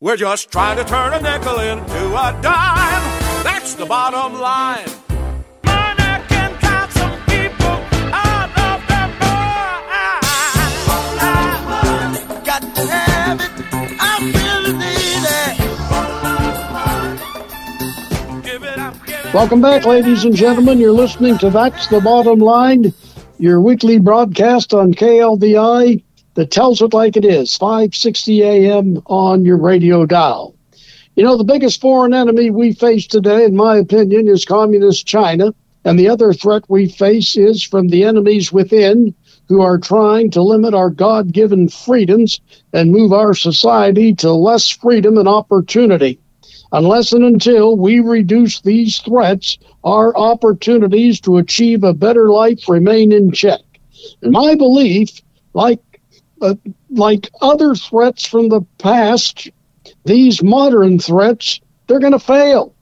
We're 0.00 0.16
just 0.16 0.50
trying 0.50 0.76
to 0.76 0.84
turn 0.84 1.14
a 1.14 1.20
nickel 1.20 1.60
into 1.60 2.06
a 2.08 2.38
dime. 2.42 3.42
That's 3.44 3.74
the 3.74 3.86
bottom 3.86 4.38
line. 4.38 5.03
Got 12.54 12.74
to 12.76 12.86
have 12.86 13.40
it. 13.40 13.50
I 13.72 14.18
really 14.22 14.74
need 14.78 15.24
it. 19.24 19.34
Welcome 19.34 19.60
back, 19.60 19.84
ladies 19.84 20.24
and 20.24 20.36
gentlemen. 20.36 20.78
You're 20.78 20.92
listening 20.92 21.36
to 21.38 21.50
That's 21.50 21.88
the 21.88 22.00
Bottom 22.00 22.38
Line, 22.38 22.94
your 23.38 23.60
weekly 23.60 23.98
broadcast 23.98 24.72
on 24.72 24.94
KLVI 24.94 26.04
that 26.34 26.52
tells 26.52 26.80
it 26.80 26.94
like 26.94 27.16
it 27.16 27.24
is, 27.24 27.56
560 27.56 28.44
AM 28.44 29.02
on 29.06 29.44
your 29.44 29.56
radio 29.56 30.06
dial. 30.06 30.54
You 31.16 31.24
know, 31.24 31.36
the 31.36 31.42
biggest 31.42 31.80
foreign 31.80 32.14
enemy 32.14 32.50
we 32.50 32.72
face 32.72 33.08
today, 33.08 33.46
in 33.46 33.56
my 33.56 33.78
opinion, 33.78 34.28
is 34.28 34.44
communist 34.44 35.08
China. 35.08 35.52
And 35.84 35.98
the 35.98 36.08
other 36.08 36.32
threat 36.32 36.62
we 36.68 36.88
face 36.88 37.36
is 37.36 37.64
from 37.64 37.88
the 37.88 38.04
enemies 38.04 38.52
within 38.52 39.12
who 39.48 39.60
are 39.60 39.78
trying 39.78 40.30
to 40.30 40.42
limit 40.42 40.74
our 40.74 40.90
God 40.90 41.32
given 41.32 41.68
freedoms 41.68 42.40
and 42.72 42.90
move 42.90 43.12
our 43.12 43.34
society 43.34 44.14
to 44.16 44.32
less 44.32 44.68
freedom 44.68 45.18
and 45.18 45.28
opportunity. 45.28 46.18
Unless 46.72 47.12
and 47.12 47.24
until 47.24 47.76
we 47.76 48.00
reduce 48.00 48.60
these 48.60 48.98
threats, 48.98 49.58
our 49.84 50.16
opportunities 50.16 51.20
to 51.20 51.36
achieve 51.36 51.84
a 51.84 51.94
better 51.94 52.30
life 52.30 52.68
remain 52.68 53.12
in 53.12 53.30
check. 53.30 53.60
And 54.22 54.32
my 54.32 54.54
belief, 54.54 55.20
like 55.52 55.80
uh, 56.40 56.54
like 56.90 57.30
other 57.40 57.74
threats 57.74 58.26
from 58.26 58.48
the 58.48 58.62
past, 58.78 59.48
these 60.04 60.42
modern 60.42 60.98
threats, 60.98 61.60
they're 61.86 62.00
going 62.00 62.12
to 62.12 62.18
fail. 62.18 62.74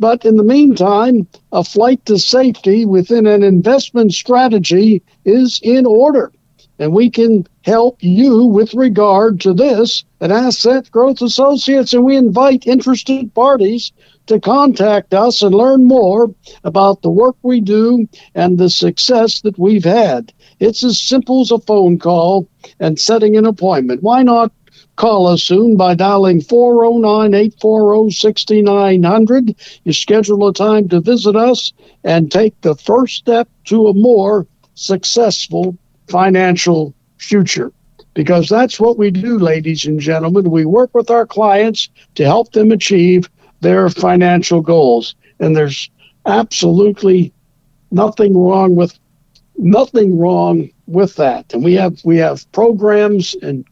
But 0.00 0.24
in 0.24 0.36
the 0.36 0.42
meantime, 0.42 1.28
a 1.52 1.62
flight 1.62 2.06
to 2.06 2.18
safety 2.18 2.86
within 2.86 3.26
an 3.26 3.42
investment 3.42 4.14
strategy 4.14 5.02
is 5.26 5.60
in 5.62 5.84
order. 5.84 6.32
And 6.78 6.94
we 6.94 7.10
can 7.10 7.46
help 7.66 7.98
you 8.00 8.46
with 8.46 8.72
regard 8.72 9.42
to 9.42 9.52
this 9.52 10.04
at 10.22 10.30
Asset 10.30 10.90
Growth 10.90 11.20
Associates. 11.20 11.92
And 11.92 12.02
we 12.02 12.16
invite 12.16 12.66
interested 12.66 13.34
parties 13.34 13.92
to 14.28 14.40
contact 14.40 15.12
us 15.12 15.42
and 15.42 15.54
learn 15.54 15.84
more 15.84 16.34
about 16.64 17.02
the 17.02 17.10
work 17.10 17.36
we 17.42 17.60
do 17.60 18.08
and 18.34 18.56
the 18.56 18.70
success 18.70 19.42
that 19.42 19.58
we've 19.58 19.84
had. 19.84 20.32
It's 20.60 20.82
as 20.82 20.98
simple 20.98 21.42
as 21.42 21.50
a 21.50 21.58
phone 21.58 21.98
call 21.98 22.48
and 22.78 22.98
setting 22.98 23.36
an 23.36 23.44
appointment. 23.44 24.02
Why 24.02 24.22
not 24.22 24.50
call 25.00 25.26
us 25.26 25.42
soon 25.42 25.78
by 25.78 25.94
dialing 25.94 26.42
409 26.42 27.32
840 27.32 28.10
6900? 28.10 29.56
You 29.84 29.92
schedule 29.94 30.46
a 30.46 30.52
time 30.52 30.90
to 30.90 31.00
visit 31.00 31.36
us 31.36 31.72
and 32.04 32.30
take 32.30 32.60
the 32.60 32.74
first 32.74 33.16
step 33.16 33.48
to 33.64 33.88
a 33.88 33.94
more 33.94 34.46
successful 34.74 35.74
financial 36.08 36.92
future. 37.16 37.72
Because 38.12 38.50
that's 38.50 38.78
what 38.78 38.98
we 38.98 39.10
do, 39.10 39.38
ladies 39.38 39.86
and 39.86 39.98
gentlemen. 39.98 40.50
We 40.50 40.66
work 40.66 40.94
with 40.94 41.10
our 41.10 41.26
clients 41.26 41.88
to 42.16 42.24
help 42.24 42.52
them 42.52 42.70
achieve 42.70 43.30
their 43.60 43.88
financial 43.88 44.60
goals. 44.60 45.14
And 45.38 45.56
there's 45.56 45.88
absolutely 46.26 47.32
nothing 47.90 48.36
wrong 48.36 48.76
with 48.76 48.98
nothing 49.56 50.18
wrong 50.18 50.68
with 50.86 51.16
that. 51.16 51.54
And 51.54 51.64
we 51.64 51.72
have 51.74 52.04
we 52.04 52.18
have 52.18 52.50
programs 52.52 53.34
and 53.40 53.64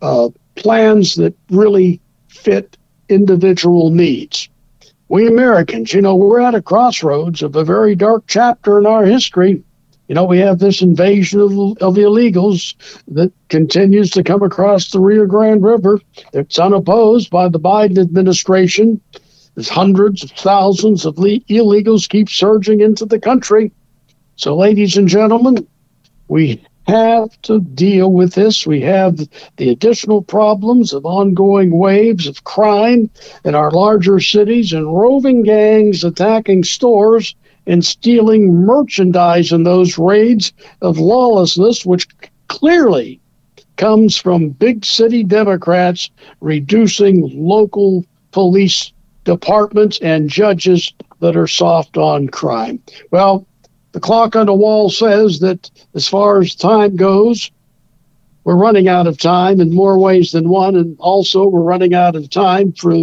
uh, 0.00 0.28
plans 0.54 1.14
that 1.16 1.34
really 1.50 2.00
fit 2.28 2.76
individual 3.08 3.90
needs. 3.90 4.48
We 5.08 5.26
Americans, 5.26 5.92
you 5.92 6.02
know, 6.02 6.14
we're 6.14 6.40
at 6.40 6.54
a 6.54 6.62
crossroads 6.62 7.42
of 7.42 7.56
a 7.56 7.64
very 7.64 7.96
dark 7.96 8.24
chapter 8.28 8.78
in 8.78 8.86
our 8.86 9.04
history. 9.04 9.64
You 10.06 10.14
know, 10.14 10.24
we 10.24 10.38
have 10.38 10.58
this 10.58 10.82
invasion 10.82 11.40
of, 11.40 11.50
of 11.52 11.94
illegals 11.94 12.74
that 13.08 13.32
continues 13.48 14.10
to 14.10 14.22
come 14.22 14.42
across 14.42 14.90
the 14.90 15.00
Rio 15.00 15.26
Grande 15.26 15.62
River. 15.62 16.00
It's 16.32 16.58
unopposed 16.58 17.30
by 17.30 17.48
the 17.48 17.60
Biden 17.60 17.98
administration. 17.98 19.00
As 19.56 19.68
hundreds 19.68 20.22
of 20.22 20.30
thousands 20.30 21.04
of 21.04 21.18
le- 21.18 21.40
illegals 21.40 22.08
keep 22.08 22.28
surging 22.28 22.80
into 22.80 23.04
the 23.04 23.18
country. 23.18 23.72
So, 24.36 24.56
ladies 24.56 24.96
and 24.96 25.08
gentlemen, 25.08 25.66
we 26.28 26.64
have 26.90 27.40
to 27.42 27.60
deal 27.60 28.12
with 28.12 28.34
this. 28.34 28.66
We 28.66 28.80
have 28.82 29.16
the 29.56 29.70
additional 29.70 30.22
problems 30.22 30.92
of 30.92 31.06
ongoing 31.06 31.76
waves 31.78 32.26
of 32.26 32.44
crime 32.44 33.10
in 33.44 33.54
our 33.54 33.70
larger 33.70 34.18
cities 34.18 34.72
and 34.72 34.86
roving 34.86 35.42
gangs 35.42 36.02
attacking 36.02 36.64
stores 36.64 37.36
and 37.66 37.84
stealing 37.84 38.52
merchandise 38.52 39.52
in 39.52 39.62
those 39.62 39.98
raids 39.98 40.52
of 40.82 40.98
lawlessness, 40.98 41.86
which 41.86 42.08
clearly 42.48 43.20
comes 43.76 44.16
from 44.16 44.50
big 44.50 44.84
city 44.84 45.22
Democrats 45.22 46.10
reducing 46.40 47.30
local 47.32 48.04
police 48.32 48.92
departments 49.24 50.00
and 50.00 50.28
judges 50.28 50.92
that 51.20 51.36
are 51.36 51.46
soft 51.46 51.96
on 51.96 52.28
crime. 52.28 52.82
Well, 53.12 53.46
the 53.92 54.00
clock 54.00 54.36
on 54.36 54.46
the 54.46 54.54
wall 54.54 54.90
says 54.90 55.40
that 55.40 55.70
as 55.94 56.08
far 56.08 56.40
as 56.40 56.54
time 56.54 56.96
goes, 56.96 57.50
we're 58.44 58.56
running 58.56 58.88
out 58.88 59.06
of 59.06 59.18
time 59.18 59.60
in 59.60 59.74
more 59.74 59.98
ways 59.98 60.32
than 60.32 60.48
one. 60.48 60.74
And 60.74 60.96
also, 60.98 61.46
we're 61.46 61.60
running 61.60 61.92
out 61.92 62.16
of 62.16 62.30
time 62.30 62.72
for 62.72 62.94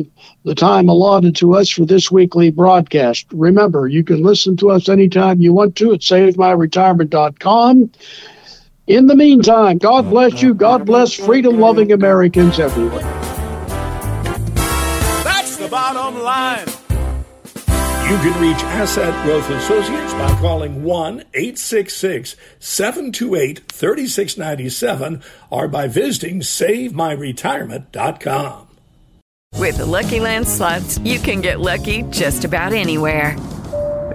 the 0.44 0.56
time 0.56 0.90
allotted 0.90 1.36
to 1.38 1.54
us 1.56 1.70
for 1.70 1.86
this 1.86 2.10
weekly 2.12 2.50
broadcast. 2.50 3.28
Remember, 3.32 3.88
you 3.88 4.04
can 4.04 4.24
listen 4.24 4.58
to 4.58 4.72
us 4.72 4.90
anytime 4.90 5.40
you 5.40 5.54
want 5.54 5.76
to 5.78 5.94
at 5.94 6.00
SaveMyRetirement.com. 6.00 7.92
In 8.88 9.08
the 9.08 9.16
meantime, 9.16 9.78
God 9.78 10.10
bless 10.10 10.42
you. 10.42 10.54
God 10.54 10.86
bless 10.86 11.14
freedom 11.14 11.60
loving 11.60 11.92
Americans 11.92 12.60
everywhere. 12.60 13.04
That's 15.24 15.58
the 15.58 15.68
bottom 15.68 16.24
line. 16.24 16.77
You 18.08 18.16
can 18.20 18.42
reach 18.42 18.64
Asset 18.64 19.14
Growth 19.26 19.50
Associates 19.50 20.14
by 20.14 20.34
calling 20.40 20.82
1 20.82 21.20
866 21.34 22.38
728 22.58 23.70
3697 23.70 25.22
or 25.50 25.68
by 25.68 25.88
visiting 25.88 26.40
SaveMyRetirement.com. 26.40 28.68
With 29.56 29.80
the 29.80 29.86
Lucky 29.86 30.22
Land 30.22 30.48
slots, 30.48 31.00
you 31.00 31.20
can 31.20 31.42
get 31.42 31.60
lucky 31.60 32.04
just 32.04 32.46
about 32.46 32.72
anywhere. 32.72 33.36